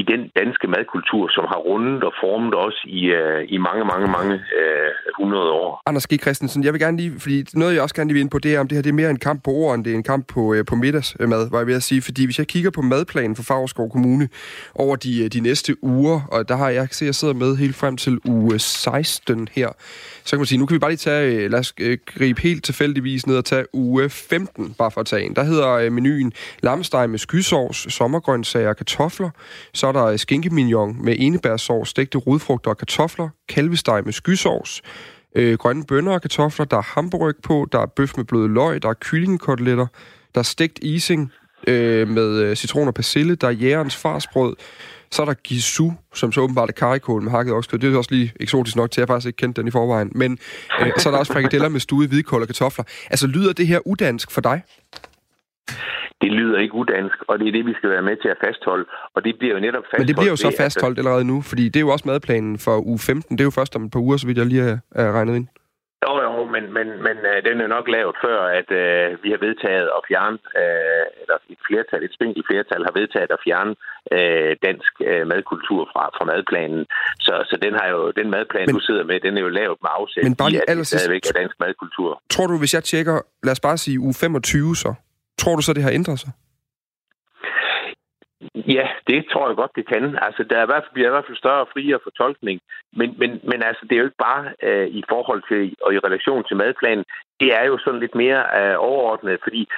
[0.00, 4.06] i den danske madkultur, som har rundet og formet os i, uh, i mange, mange,
[4.16, 5.82] mange uh, hundrede år.
[5.86, 6.12] Anders G.
[6.24, 8.54] Christensen, jeg vil gerne lige, fordi noget jeg også gerne lige vil ind på, det
[8.54, 10.10] er, om det her det er mere en kamp på ord, end det er en
[10.12, 12.02] kamp på, uh, på middagsmad, var jeg ved at sige.
[12.02, 14.28] Fordi hvis jeg kigger på madplanen for Favreskov Kommune
[14.74, 17.96] over de, de næste uger, og der har jeg, se, jeg sidder med helt frem
[17.96, 19.68] til uge 16 her,
[20.24, 21.72] så kan man sige, nu kan vi bare lige tage, lad os
[22.06, 25.36] gribe helt tilfældigvis ned og tage uge 15, bare for at tage en.
[25.36, 26.32] Der hedder menuen
[26.62, 29.27] lammesteg med skysovs, sommergrøntsager, kartofler,
[29.74, 34.82] så er der skinkemignon med enebærsovs, stegte rodfrugter og kartofler, kalvesteg med skysovs,
[35.34, 38.82] øh, grønne bønner og kartofler, der er hamburg på, der er bøf med bløde løg,
[38.82, 39.86] der er kyllingekoteletter,
[40.34, 41.32] der er stegt ising
[41.66, 44.56] øh, med øh, citron og persille, der er jægerens farsbrød,
[45.10, 47.78] så er der gisu, som så åbenbart er karikål med hakket oksekød.
[47.78, 50.12] Det er også lige eksotisk nok til, at jeg faktisk ikke kendte den i forvejen.
[50.14, 50.38] Men
[50.80, 52.84] øh, så er der også frikadeller med stuet hvidkål og kartofler.
[53.10, 54.62] Altså, lyder det her udansk for dig?
[56.22, 58.84] Det lyder ikke udansk, og det er det, vi skal være med til at fastholde.
[59.14, 60.00] Og det bliver jo netop fastholdt.
[60.02, 62.76] Men det bliver jo så fastholdt allerede nu, fordi det er jo også madplanen for
[62.90, 63.36] uge 15.
[63.36, 65.48] Det er jo først om et par uger, så vidt jeg lige er, regnet ind.
[66.06, 69.40] Jo, jo, men, men, men uh, den er nok lavet før, at uh, vi har
[69.46, 73.72] vedtaget at fjerne, uh, eller et flertal, et spinkelt flertal har vedtaget at fjerne
[74.16, 76.82] uh, dansk uh, madkultur fra, fra madplanen.
[77.26, 79.78] Så, så den har jo, den madplan, men, du sidder med, den er jo lavet
[79.84, 82.10] med afsæt men bare lige i, at det stadigvæk er dansk madkultur.
[82.34, 83.16] Tror du, hvis jeg tjekker,
[83.46, 84.90] lad os bare sige uge 25 så,
[85.38, 86.32] Tror du så, det har ændret sig?
[88.54, 90.18] Ja, det tror jeg godt, det kan.
[90.22, 92.60] Altså, der er i hvert fald, bliver i hvert fald større og friere fortolkning.
[92.92, 95.98] Men, men, men altså, det er jo ikke bare uh, i forhold til og i
[95.98, 97.04] relation til madplanen.
[97.40, 99.68] Det er jo sådan lidt mere uh, overordnet, fordi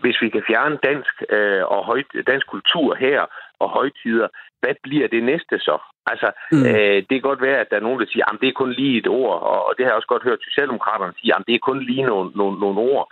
[0.00, 3.20] hvis vi kan fjerne dansk uh, og højt, dansk kultur her
[3.58, 4.28] og højtider,
[4.60, 5.76] hvad bliver det næste så?
[6.12, 6.62] Altså, mm.
[6.70, 8.72] uh, det kan godt være, at der er nogen, der siger, at det er kun
[8.72, 11.54] lige et ord, og, og det har jeg også godt hørt Socialdemokraterne sige, at det
[11.54, 13.06] er kun lige nogle, nogle, nogle ord.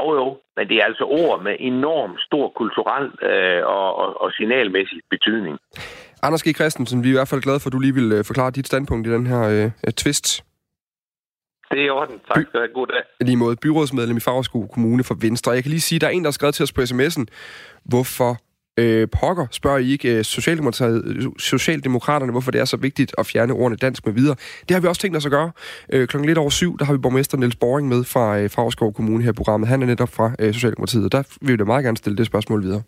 [0.00, 4.32] Jo, jo, men det er altså ord med enorm stor kulturel øh, og, og, og
[4.32, 5.58] signalmæssig betydning.
[6.22, 6.48] Anders G.
[6.54, 8.66] Christensen, vi er i hvert fald glade for, at du lige vil øh, forklare dit
[8.66, 9.42] standpunkt i den her
[9.86, 10.44] øh, twist.
[11.70, 12.20] Det er i orden.
[12.28, 12.74] Tak skal du have.
[12.74, 13.02] God dag.
[13.20, 15.52] Lige måde byrådsmedlem i Favreskov Kommune for Venstre.
[15.52, 17.24] Jeg kan lige sige, at der er en, der har skrevet til os på sms'en,
[17.84, 18.36] hvorfor
[18.76, 20.24] øh, pokker, spørger I ikke øh,
[21.38, 24.36] Socialdemokraterne, hvorfor det er så vigtigt at fjerne ordene dansk med videre.
[24.68, 25.50] Det har vi også tænkt os at gøre.
[25.92, 28.92] Øh, klokken lidt over syv, der har vi borgmester Niels Boring med fra øh, Favreskov
[28.92, 29.68] Kommune her i programmet.
[29.68, 32.26] Han er netop fra øh, Socialdemokratiet, og der vil vi da meget gerne stille det
[32.26, 32.82] spørgsmål videre.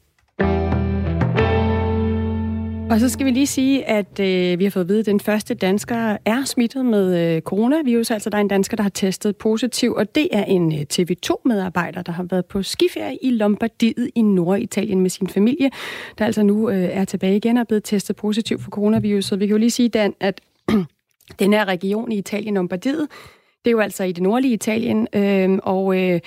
[2.91, 5.20] Og så skal vi lige sige, at øh, vi har fået at vide, at den
[5.20, 8.11] første dansker er smittet med øh, coronavirus.
[8.11, 12.03] Altså der er en dansker, der har testet positiv, og det er en øh, TV2-medarbejder,
[12.03, 15.70] der har været på skiferie i Lombardiet i Norditalien med sin familie,
[16.18, 19.41] der altså nu øh, er tilbage igen og er blevet testet positiv for coronaviruset.
[19.41, 20.41] Vi kan jo lige sige, Dan, at
[21.39, 23.09] den her region i Italien, Lombardiet,
[23.64, 25.99] det er jo altså i det nordlige Italien, øh, og...
[25.99, 26.20] Øh,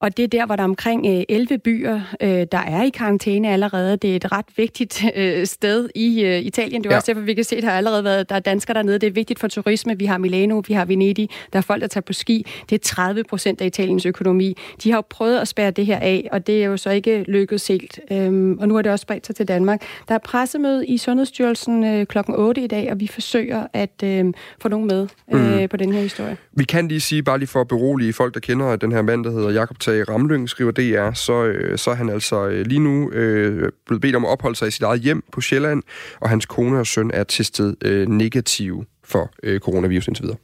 [0.00, 2.88] og det er der, hvor der er omkring 11 øh, byer, øh, der er i
[2.88, 3.96] karantæne allerede.
[3.96, 6.82] Det er et ret vigtigt øh, sted i Italien.
[6.82, 6.96] Det er ja.
[6.96, 8.98] også derfor, vi kan se, at der har allerede været der er danskere dernede.
[8.98, 9.98] Det er vigtigt for turisme.
[9.98, 11.30] Vi har Milano, vi har Venedig.
[11.52, 12.46] Der er folk, der tager på ski.
[12.70, 14.56] Det er 30 procent af Italiens økonomi.
[14.82, 17.24] De har jo prøvet at spære det her af, og det er jo så ikke
[17.28, 18.00] lykkedes helt.
[18.12, 19.82] Øhm, og nu er det også spredt sig til Danmark.
[20.08, 24.68] Der er pressemøde i Sundhedsstyrelsen klokken 8 i dag, og vi forsøger at øhm, få
[24.68, 25.68] nogen med mm.
[25.68, 26.36] på den her historie.
[26.52, 29.24] Vi kan lige sige, bare lige for at berolige folk, der kender den her mand,
[29.24, 32.78] der hedder Jakob Tage Ramlyng, skriver DR, så, øh, så er han altså øh, lige
[32.78, 35.82] nu øh, blevet bedt om at opholde sig i sit eget hjem på Sjælland,
[36.20, 40.38] og hans kone og søn er testet øh, negative for øh, coronavirus indtil videre.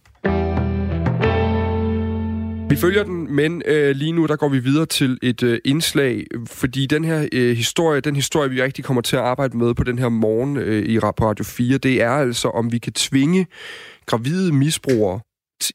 [2.70, 6.26] Vi følger den, men øh, lige nu der går vi videre til et øh, indslag,
[6.47, 9.84] fordi den her øh, historie, den historie vi rigtig kommer til at arbejde med på
[9.84, 13.47] den her morgen øh, i på Radio 4, det er altså om vi kan tvinge
[14.07, 15.20] gravide misbrugere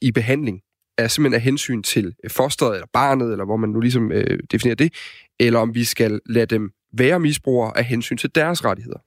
[0.01, 0.61] i behandling
[0.97, 4.39] er simpelthen af hensyn til øh, fosteret eller barnet, eller hvor man nu ligesom øh,
[4.51, 4.93] definerer det,
[5.39, 8.99] eller om vi skal lade dem være misbrugere af hensyn til deres rettigheder.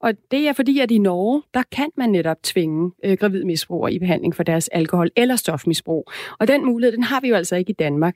[0.00, 3.98] Og det er fordi, at i Norge, der kan man netop tvinge øh, gravidmisbrugere i
[3.98, 6.10] behandling for deres alkohol- eller stofmisbrug.
[6.38, 8.14] Og den mulighed, den har vi jo altså ikke i Danmark.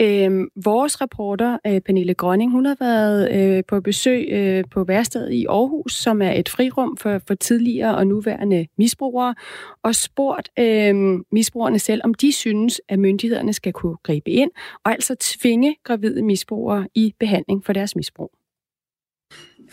[0.00, 0.30] Øh,
[0.64, 5.46] vores reporter, øh, Pernille Grønning, hun har været øh, på besøg øh, på værstedet i
[5.46, 9.34] Aarhus, som er et frirum for, for tidligere og nuværende misbrugere,
[9.82, 10.94] og spurgt øh,
[11.32, 14.50] misbrugerne selv, om de synes, at myndighederne skal kunne gribe ind
[14.84, 18.41] og altså tvinge gravide misbrugere i behandling for deres misbrug.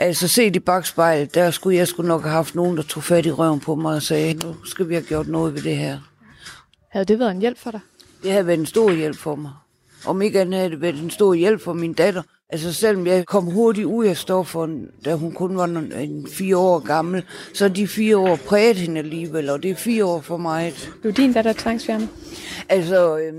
[0.02, 3.26] Altså set i bagspejlet, der skulle jeg skulle nok have haft nogen, der tog fat
[3.26, 6.00] i røven på mig og sagde, nu skal vi have gjort noget ved det her.
[6.92, 7.80] Havde det været en hjælp for dig?
[8.24, 9.52] Det havde været en stor hjælp for mig.
[10.06, 12.22] Om ikke andet havde det været en stor hjælp for min datter.
[12.50, 16.58] Altså selvom jeg kom hurtigt ud af stofferne, da hun kun var en, en fire
[16.58, 17.24] år gammel,
[17.54, 20.74] så de fire år præget hende alligevel, og det er fire år for mig.
[21.04, 22.10] Du din datter tvangsfjernet?
[22.70, 23.34] Altså, øh,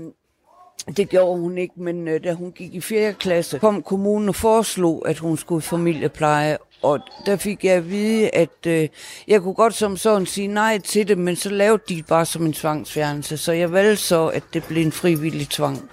[0.87, 3.13] det gjorde hun ikke, men øh, da hun gik i 4.
[3.13, 6.57] klasse, kom kommunen og foreslog, at hun skulle i familiepleje.
[6.81, 8.89] Og der fik jeg at vide, at øh,
[9.27, 12.45] jeg kunne godt som sådan sige nej til det, men så lavede de bare som
[12.45, 13.37] en tvangsfjernelse.
[13.37, 15.89] Så jeg valgte så, at det blev en frivillig tvang.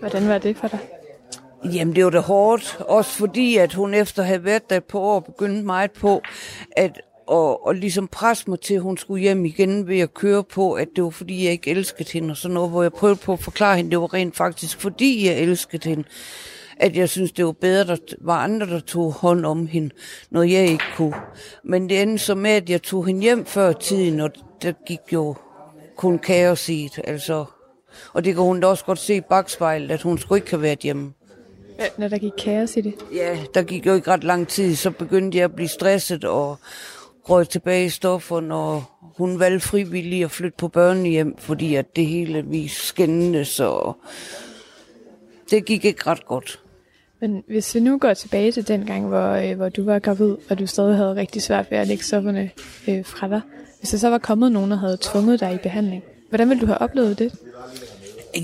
[0.00, 0.78] Hvordan var det for dig?
[1.64, 2.76] Jamen, det var da hårdt.
[2.80, 6.22] Også fordi, at hun efter at have været der par år, begyndte meget på,
[6.76, 10.44] at og, og ligesom presse mig til, at hun skulle hjem igen ved at køre
[10.44, 13.16] på, at det var fordi, jeg ikke elskede hende og sådan noget, hvor jeg prøvede
[13.16, 16.04] på at forklare hende, det var rent faktisk fordi, jeg elskede hende.
[16.76, 19.90] At jeg synes, det var bedre, der var andre, der tog hånd om hende,
[20.30, 21.14] når jeg ikke kunne.
[21.64, 24.30] Men det endte så med, at jeg tog hende hjem før tiden, og
[24.62, 25.34] der gik jo
[25.96, 27.44] kun kaos i det, altså.
[28.12, 30.62] Og det kan hun da også godt se i bagspejlet, at hun skulle ikke have
[30.62, 31.12] været hjemme.
[31.98, 32.94] Når der gik kaos i det?
[33.14, 36.58] Ja, der gik jo ikke ret lang tid, så begyndte jeg at blive stresset og
[37.30, 42.06] røg tilbage i stofferne, og hun valgte frivillig at flytte på børnehjem, fordi at det
[42.06, 43.92] hele vi skændende, så
[45.50, 46.60] det gik ikke ret godt.
[47.20, 50.36] Men hvis vi nu går tilbage til den gang, hvor, øh, hvor du var gravid,
[50.50, 52.50] og du stadig havde rigtig svært ved at lægge stofferne
[52.88, 53.40] øh, fra dig.
[53.78, 56.66] Hvis der så var kommet nogen, der havde tvunget dig i behandling, hvordan ville du
[56.66, 57.38] have oplevet det?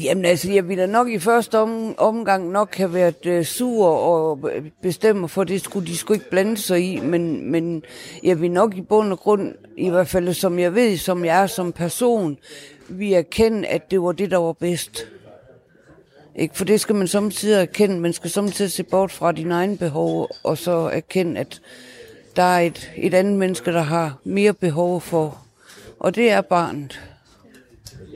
[0.00, 4.50] Jamen altså, jeg ville nok i første om, omgang nok have været øh, sur og
[4.54, 7.82] øh, bestemme for det skulle de skulle ikke blande sig i, men, men
[8.22, 11.42] jeg vil nok i bund og grund, i hvert fald som jeg ved, som jeg
[11.42, 12.38] er som person,
[12.88, 15.06] vi erkende, at det var det, der var bedst.
[16.36, 16.56] Ikke?
[16.56, 18.00] For det skal man samtidig erkende.
[18.00, 21.60] Man skal samtidig se bort fra dine egne behov, og så erkende, at
[22.36, 25.38] der er et, et andet menneske, der har mere behov for,
[26.00, 27.11] og det er barnet.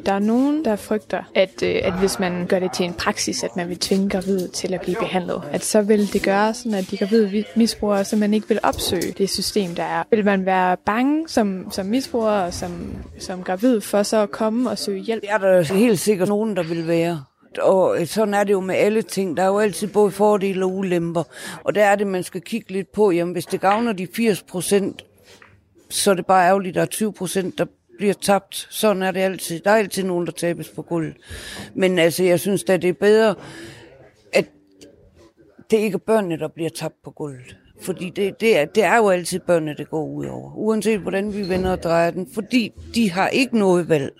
[0.06, 3.44] Der er nogen, der frygter, at, øh, at hvis man gør det til en praksis,
[3.44, 6.74] at man vil tvinge gravide til at blive behandlet, at så vil det gøre sådan,
[6.74, 10.02] at de gravide misbrugere så man ikke vil opsøge det system, der er.
[10.10, 14.70] Vil man være bange som, som misbruger og som, som gravid for så at komme
[14.70, 15.22] og søge hjælp?
[15.22, 17.24] Det er der helt sikkert nogen, der vil være
[17.62, 19.36] og sådan er det jo med alle ting.
[19.36, 21.22] Der er jo altid både fordele og ulemper.
[21.64, 24.42] Og der er det, man skal kigge lidt på, jamen hvis det gavner de 80
[24.42, 25.04] procent,
[25.90, 27.64] så er det bare ærgerligt, at der er 20 procent, der
[27.96, 28.66] bliver tabt.
[28.70, 29.60] Sådan er det altid.
[29.60, 31.16] Der er altid nogen, der tabes på gulvet.
[31.74, 33.34] Men altså, jeg synes at det er bedre,
[34.32, 34.46] at
[35.70, 37.56] det ikke er børnene, der bliver tabt på gulvet.
[37.80, 40.52] Fordi det, det, er, det er jo altid børnene, det går ud over.
[40.54, 42.28] Uanset hvordan vi vender og drejer den.
[42.34, 44.12] Fordi de har ikke noget valg.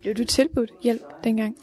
[0.00, 1.56] Blev du tilbudt hjælp dengang?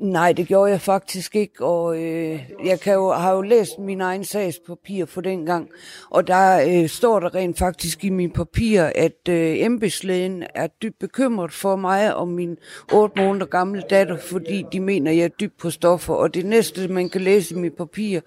[0.00, 4.00] Nej, det gjorde jeg faktisk ikke, og øh, jeg kan jo, har jo læst min
[4.00, 5.68] egen sagspapir for den gang,
[6.10, 10.98] og der øh, står der rent faktisk i min papir, at øh, embedslægen er dybt
[10.98, 12.56] bekymret for mig og min
[12.92, 16.46] 8 måneder gamle datter, fordi de mener, at jeg er dybt på stoffer, og det
[16.46, 18.20] næste, man kan læse i mine papir,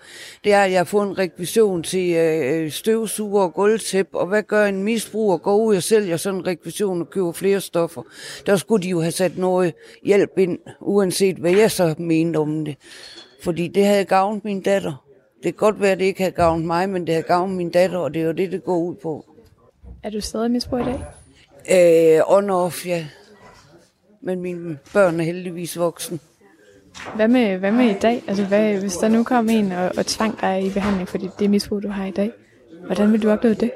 [0.43, 4.43] det er, at jeg har fået en rekvision til øh, støvsuger og gulvtæp, og hvad
[4.43, 5.37] gør en misbruger?
[5.37, 8.01] Går ud og sælger sådan en rekvision og køber flere stoffer.
[8.45, 12.65] Der skulle de jo have sat noget hjælp ind, uanset hvad jeg så mente om
[12.65, 12.77] det.
[13.43, 15.05] Fordi det havde gavnet min datter.
[15.35, 17.69] Det kan godt være, at det ikke havde gavnet mig, men det havde gavnet min
[17.69, 19.25] datter, og det er jo det, det går ud på.
[20.03, 21.03] Er du stadig misbrug i dag?
[21.71, 23.05] Øh, on off, ja.
[24.21, 26.19] Men mine børn er heldigvis voksen.
[27.15, 28.23] Hvad med, hvad med i dag?
[28.27, 31.49] Altså, hvad, hvis der nu kom en og, og tvang dig i behandling for det
[31.49, 32.31] misbrug, du har i dag,
[32.85, 33.71] hvordan vil du opleve det?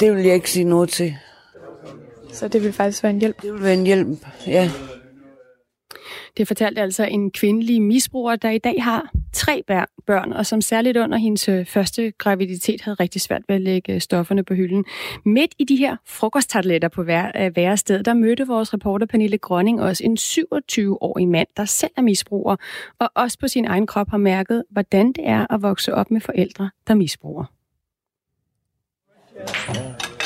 [0.00, 1.16] Det vil jeg ikke sige noget til.
[2.32, 3.42] Så det vil faktisk være en hjælp?
[3.42, 4.70] Det vil være en hjælp, ja.
[6.36, 9.62] Det fortalte altså en kvindelig misbruger, der i dag har tre
[10.06, 13.94] børn, og som særligt under hendes øh, første graviditet havde rigtig svært ved at lægge
[13.94, 14.84] øh, stofferne på hylden.
[15.24, 19.82] Midt i de her frokosttartletter på hver, øh, sted, der mødte vores reporter Pernille Grønning
[19.82, 22.56] også en 27-årig mand, der selv er misbruger,
[22.98, 26.20] og også på sin egen krop har mærket, hvordan det er at vokse op med
[26.20, 27.44] forældre, der misbruger.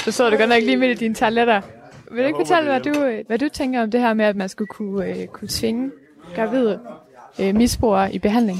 [0.04, 1.75] Så så du godt nok lige midt i dine tarletter.
[2.10, 4.36] Vil du ikke fortælle, hvad du, øh, hvad du tænker om det her med, at
[4.36, 5.90] man skulle kunne, øh, kunne tvinge
[6.34, 6.80] gravide
[7.40, 8.58] øh, misbrugere i behandling?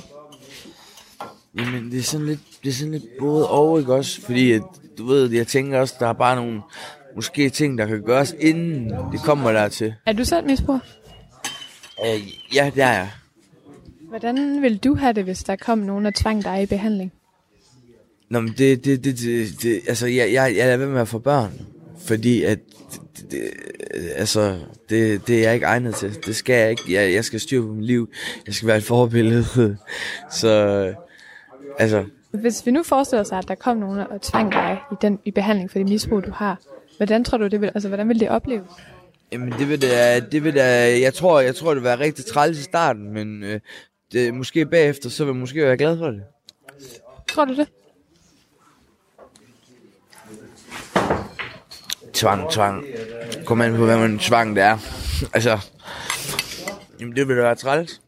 [1.59, 4.21] Jamen, det er sådan lidt, det er sådan lidt både og, ikke også?
[4.21, 4.63] Fordi, at,
[4.99, 6.61] du ved, jeg tænker også, der er bare nogle
[7.17, 9.95] måske ting, der kan gøres, inden det kommer dertil.
[10.07, 10.81] Er du selv misbruger?
[12.05, 12.21] Øh,
[12.55, 13.11] ja, det er jeg.
[14.09, 17.13] Hvordan vil du have det, hvis der kom nogen og tvang dig i behandling?
[18.29, 21.09] Nå, men det, det, det, det, det altså, jeg, jeg, jeg er ved med at
[21.09, 21.53] få børn,
[21.99, 22.59] fordi at
[23.17, 23.43] det, det,
[24.17, 26.25] altså, det, det er jeg ikke egnet til.
[26.27, 26.83] Det skal jeg ikke.
[26.93, 28.11] Jeg, jeg skal styre på mit liv.
[28.47, 29.77] Jeg skal være et forbillede.
[30.41, 30.95] Så,
[31.79, 32.05] altså...
[32.31, 35.31] Hvis vi nu forestiller os, at der kom nogen og tvang dig i, den, i
[35.31, 36.61] behandling for det misbrug, du har,
[36.97, 38.69] hvordan tror du, det vil, altså, hvordan vil det opleves?
[39.33, 42.25] Jamen, det vil da, det vil da, jeg tror, jeg tror, det vil være rigtig
[42.25, 43.61] træls i starten, men øh,
[44.13, 46.23] det, måske bagefter, så vil jeg måske være glad for det.
[47.29, 47.69] Tror du det?
[52.17, 52.85] Tvang, tvang.
[53.45, 54.79] Kom an på, hvad man tvang det er.
[55.35, 55.59] altså,
[57.01, 58.01] jamen, det vil da være træls.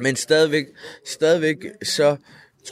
[0.00, 0.64] Men stadigvæk,
[1.06, 2.16] stadigvæk, så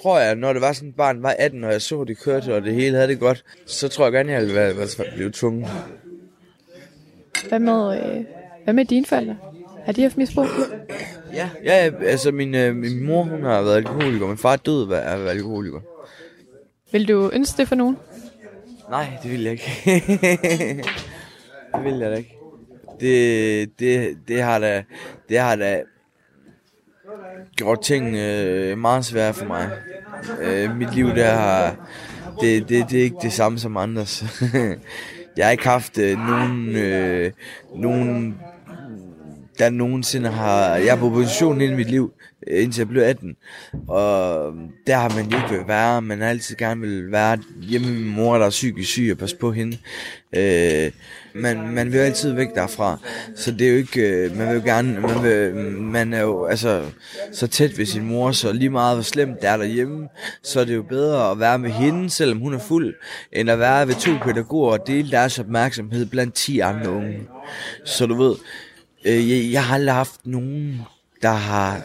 [0.02, 2.54] tror jeg, når det var sådan et barn var 18, og jeg så, de kørte,
[2.54, 5.30] og det hele havde det godt, så tror jeg gerne, jeg ville være, være, blive
[5.30, 5.68] tvunget.
[7.48, 8.24] Hvad med, øh,
[8.64, 9.36] hvad med dine forældre?
[9.84, 10.46] Har de haft misbrug?
[11.32, 15.14] Ja, ja altså min, øh, min mor hun har været alkoholiker, min far døde af
[15.14, 15.80] at være alkoholiker.
[16.92, 17.96] Vil du ønske det for nogen?
[18.92, 19.64] Nej, det vil jeg ikke.
[21.74, 22.38] det vil jeg da ikke.
[23.00, 24.84] Det, det, det har da,
[25.28, 25.82] det har da
[27.56, 29.70] gjort ting øh, meget svære for mig.
[30.40, 31.88] Øh, mit liv, der har,
[32.40, 34.24] det, det, det er ikke det samme som andres.
[35.36, 37.32] jeg har ikke haft øh, nogen, øh,
[37.74, 38.40] nogen,
[39.58, 40.76] der nogensinde har...
[40.76, 42.12] Jeg er på position i mit liv,
[42.46, 43.36] øh, indtil jeg blev 18.
[43.88, 46.02] Og øhm, der har man jo ikke været være.
[46.02, 49.18] Man har altid gerne vil være hjemme med min mor, der er psykisk syg, og
[49.18, 49.78] passe på hende.
[50.36, 50.92] Øh,
[51.34, 52.98] man, man vil jo altid væk derfra.
[53.36, 56.44] Så det er jo ikke, øh, man vil jo gerne, man, vil, man er jo
[56.44, 56.84] altså
[57.32, 60.08] så tæt ved sin mor, så lige meget hvor slemt det er derhjemme,
[60.42, 62.94] så er det jo bedre at være med hende, selvom hun er fuld,
[63.32, 67.18] end at være ved to pædagoger og dele deres opmærksomhed blandt 10 andre unge.
[67.84, 68.34] Så du ved,
[69.04, 70.82] øh, jeg, jeg har aldrig haft nogen
[71.22, 71.82] der har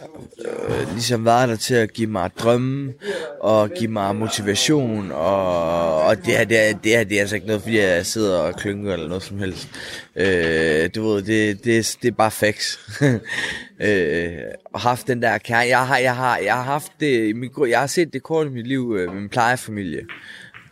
[0.68, 2.94] øh, ligesom været der til at give mig drømme
[3.40, 7.34] og give mig motivation og, og det, her, det, her, det her det er altså
[7.34, 9.68] ikke noget fordi jeg sidder og klynker eller noget som helst.
[10.16, 12.78] Øh, du ved det, det, det er bare facts.
[13.80, 17.34] Øh, og haft den der kerne jeg har, jeg har, jeg har haft det
[17.68, 20.00] jeg har set det kort i mit liv øh, med min plejefamilie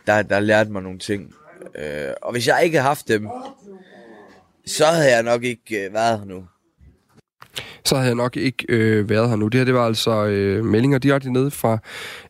[0.07, 1.33] der, der lærte mig nogle ting.
[1.75, 3.27] Øh, og hvis jeg ikke havde haft dem
[4.67, 6.43] så havde jeg nok ikke øh, været her nu
[7.87, 9.47] så havde jeg nok ikke øh, været her nu.
[9.47, 11.77] Det her det var altså øh, meldinger direkte ned fra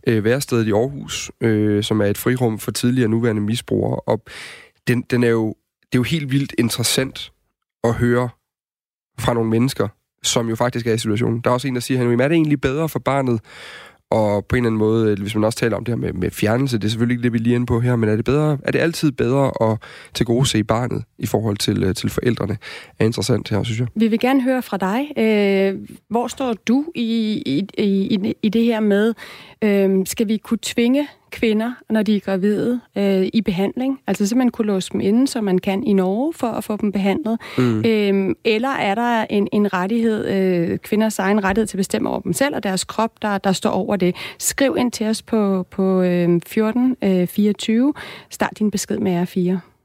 [0.08, 4.00] øh, værestedet i Aarhus, øh, som er et frirum for tidligere nuværende misbrugere.
[4.00, 4.24] Og
[4.88, 5.48] den, den er jo,
[5.82, 7.32] det er jo helt vildt interessant
[7.84, 8.30] at høre
[9.20, 9.88] fra nogle mennesker,
[10.24, 11.42] som jo faktisk er i situationen.
[11.42, 13.40] Der er også en, der siger, at er det egentlig bedre for barnet
[14.12, 16.14] og på en eller anden måde, øh, hvis man også taler om det her med,
[16.14, 18.16] med fjernelse, det er selvfølgelig ikke det, vi lige er inde på her, men er
[18.16, 19.78] det, bedre, er det altid bedre at
[20.14, 22.58] til gode se barnet i forhold til, øh, til forældrene?
[23.00, 23.88] Er interessant her, synes jeg.
[23.96, 25.12] Vi vil gerne høre fra dig.
[25.18, 25.80] Øh,
[26.10, 29.14] hvor står du i, i, i, i det her med,
[29.62, 34.00] øh, skal vi kunne tvinge kvinder, når de er gravide, øh, i behandling.
[34.08, 36.92] Altså simpelthen kunne låse dem inde, som man kan i Norge, for at få dem
[36.92, 37.40] behandlet.
[37.58, 37.86] Mm.
[37.86, 42.20] Øh, eller er der en, en rettighed, øh, kvinders egen rettighed til at bestemme over
[42.20, 44.16] dem selv og deres krop, der, der står over det.
[44.40, 47.88] Skriv ind til os på, på øh, 1424.
[47.88, 47.94] Øh,
[48.30, 49.77] Start din besked med R4.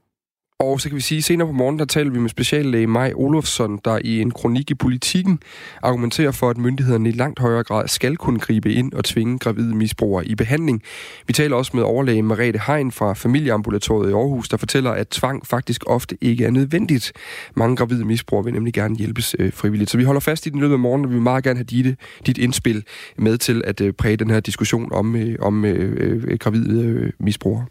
[0.59, 3.11] Og så kan vi sige, at senere på morgen, der taler vi med speciallæge Maj
[3.15, 5.39] Olofsson, der i en kronik i politikken
[5.81, 9.75] argumenterer for, at myndighederne i langt højere grad skal kunne gribe ind og tvinge gravide
[9.75, 10.81] misbrugere i behandling.
[11.27, 15.47] Vi taler også med overlæge Marete Hein fra Familieambulatoriet i Aarhus, der fortæller, at tvang
[15.47, 17.13] faktisk ofte ikke er nødvendigt.
[17.55, 19.89] Mange gravide misbrugere vil nemlig gerne hjælpes øh, frivilligt.
[19.89, 21.65] Så vi holder fast i den løbet af morgen, og vi vil meget gerne have
[21.65, 22.83] dit, dit indspil
[23.17, 27.11] med til at øh, præge den her diskussion om, øh, om øh, øh, gravide øh,
[27.19, 27.65] misbrugere.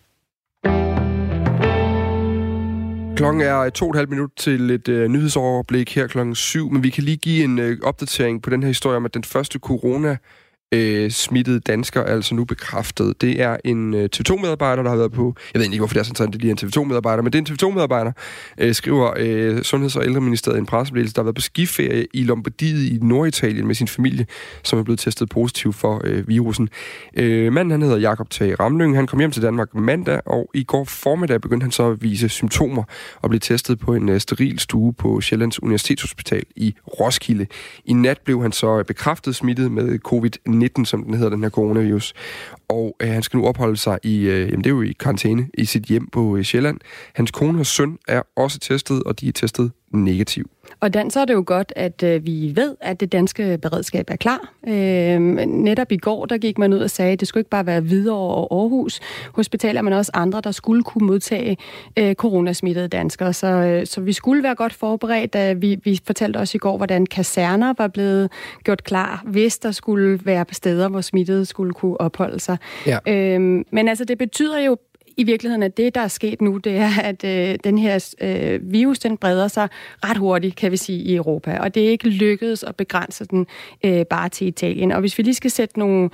[3.22, 6.82] Klokken er to og et halvt minut til et øh, nyhedsoverblik her klokken syv, men
[6.82, 9.58] vi kan lige give en øh, opdatering på den her historie om, at den første
[9.58, 10.16] corona
[10.72, 13.20] øh, smittede dansker er altså nu bekræftet.
[13.20, 15.34] Det er en øh, TV2-medarbejder, der har været på...
[15.54, 17.38] Jeg ved ikke, hvorfor det er sådan, at det lige er en TV2-medarbejder, men det
[17.38, 18.12] er en TV2-medarbejder,
[18.58, 22.24] øh, skriver øh, Sundheds- og Ældreministeriet i en pressemeddelelse, der har været på skiferie i
[22.24, 24.26] Lombardiet i Norditalien med sin familie,
[24.62, 26.68] som er blevet testet positiv for øh, virusen.
[27.16, 28.96] Øh, manden han hedder Jakob Tage Ramlyng.
[28.96, 32.28] Han kom hjem til Danmark mandag, og i går formiddag begyndte han så at vise
[32.28, 32.82] symptomer
[33.22, 37.46] og blev testet på en øh, steril stue på Sjællands Universitetshospital i Roskilde.
[37.84, 41.42] I nat blev han så øh, bekræftet smittet med covid-19 19 som den hedder, den
[41.42, 42.14] her coronavirus.
[42.68, 45.48] Og øh, han skal nu opholde sig i, øh, jamen det er jo i karantæne,
[45.54, 46.80] i sit hjem på øh, Sjælland.
[47.14, 50.50] Hans kone og søn er også testet, og de er testet negativ.
[50.82, 54.10] Og Dan, så er det jo godt, at øh, vi ved, at det danske beredskab
[54.10, 54.52] er klar.
[54.68, 57.66] Øh, netop i går, der gik man ud og sagde, at det skulle ikke bare
[57.66, 59.00] være Hvidovre og Aarhus
[59.32, 61.56] hospitaler, men også andre, der skulle kunne modtage
[61.98, 63.32] øh, coronasmittede danskere.
[63.32, 65.32] Så, øh, så vi skulle være godt forberedt.
[65.32, 68.30] Da vi, vi fortalte også i går, hvordan kaserner var blevet
[68.64, 72.56] gjort klar, hvis der skulle være steder, hvor smittede skulle kunne opholde sig.
[72.86, 72.98] Ja.
[73.08, 74.76] Øh, men altså, det betyder jo
[75.22, 78.72] i virkeligheden, at det, der er sket nu, det er, at øh, den her øh,
[78.72, 79.68] virus, den breder sig
[80.04, 81.58] ret hurtigt, kan vi sige, i Europa.
[81.58, 83.46] Og det er ikke lykkedes at begrænse den
[83.84, 84.92] øh, bare til Italien.
[84.92, 86.10] Og hvis vi lige skal sætte nogle,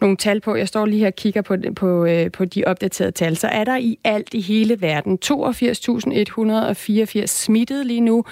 [0.00, 3.12] nogle tal på, jeg står lige her og kigger på, på, øh, på de opdaterede
[3.12, 8.24] tal, så er der i alt i hele verden 82.184 smittet lige nu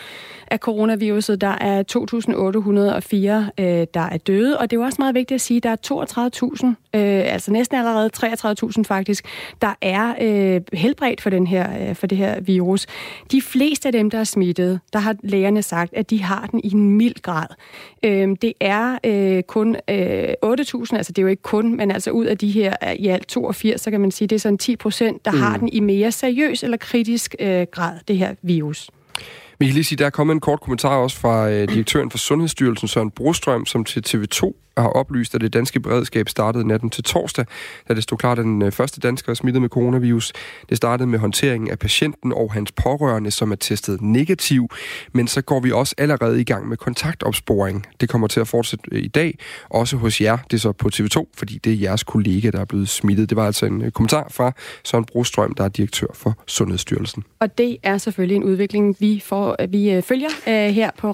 [0.50, 1.40] af coronaviruset.
[1.40, 5.40] Der er 2.804, øh, der er døde, og det er jo også meget vigtigt at
[5.40, 6.74] sige, at der er 32.000, øh,
[7.32, 9.24] altså næsten allerede 33.000 faktisk,
[9.62, 12.86] der er øh, helbredt for, den her, øh, for det her virus.
[13.32, 16.60] De fleste af dem, der er smittet, der har lægerne sagt, at de har den
[16.64, 17.46] i en mild grad.
[18.04, 22.10] Øh, det er øh, kun øh, 8.000, altså det er jo ikke kun, men altså
[22.10, 24.76] ud af de her i alt 82, så kan man sige, det er sådan 10
[24.76, 25.38] procent, der mm.
[25.38, 28.90] har den i mere seriøs eller kritisk øh, grad, det her virus.
[29.58, 32.18] Vi kan lige sige, der er kommet en kort kommentar også fra øh, direktøren for
[32.18, 37.04] Sundhedsstyrelsen, Søren Brostrøm, som til TV2 har oplyst, at det danske beredskab startede natten til
[37.04, 37.44] torsdag,
[37.88, 40.32] da det stod klart, at den øh, første dansker er smittet med coronavirus.
[40.68, 44.68] Det startede med håndteringen af patienten og hans pårørende, som er testet negativ.
[45.12, 47.86] Men så går vi også allerede i gang med kontaktopsporing.
[48.00, 49.38] Det kommer til at fortsætte øh, i dag,
[49.70, 50.38] også hos jer.
[50.50, 53.30] Det er så på TV2, fordi det er jeres kollega, der er blevet smittet.
[53.30, 54.52] Det var altså en øh, kommentar fra
[54.84, 57.24] Søren Brostrøm, der er direktør for Sundhedsstyrelsen.
[57.40, 60.28] Og det er selvfølgelig en udvikling, vi, får, vi følger
[60.70, 61.12] her på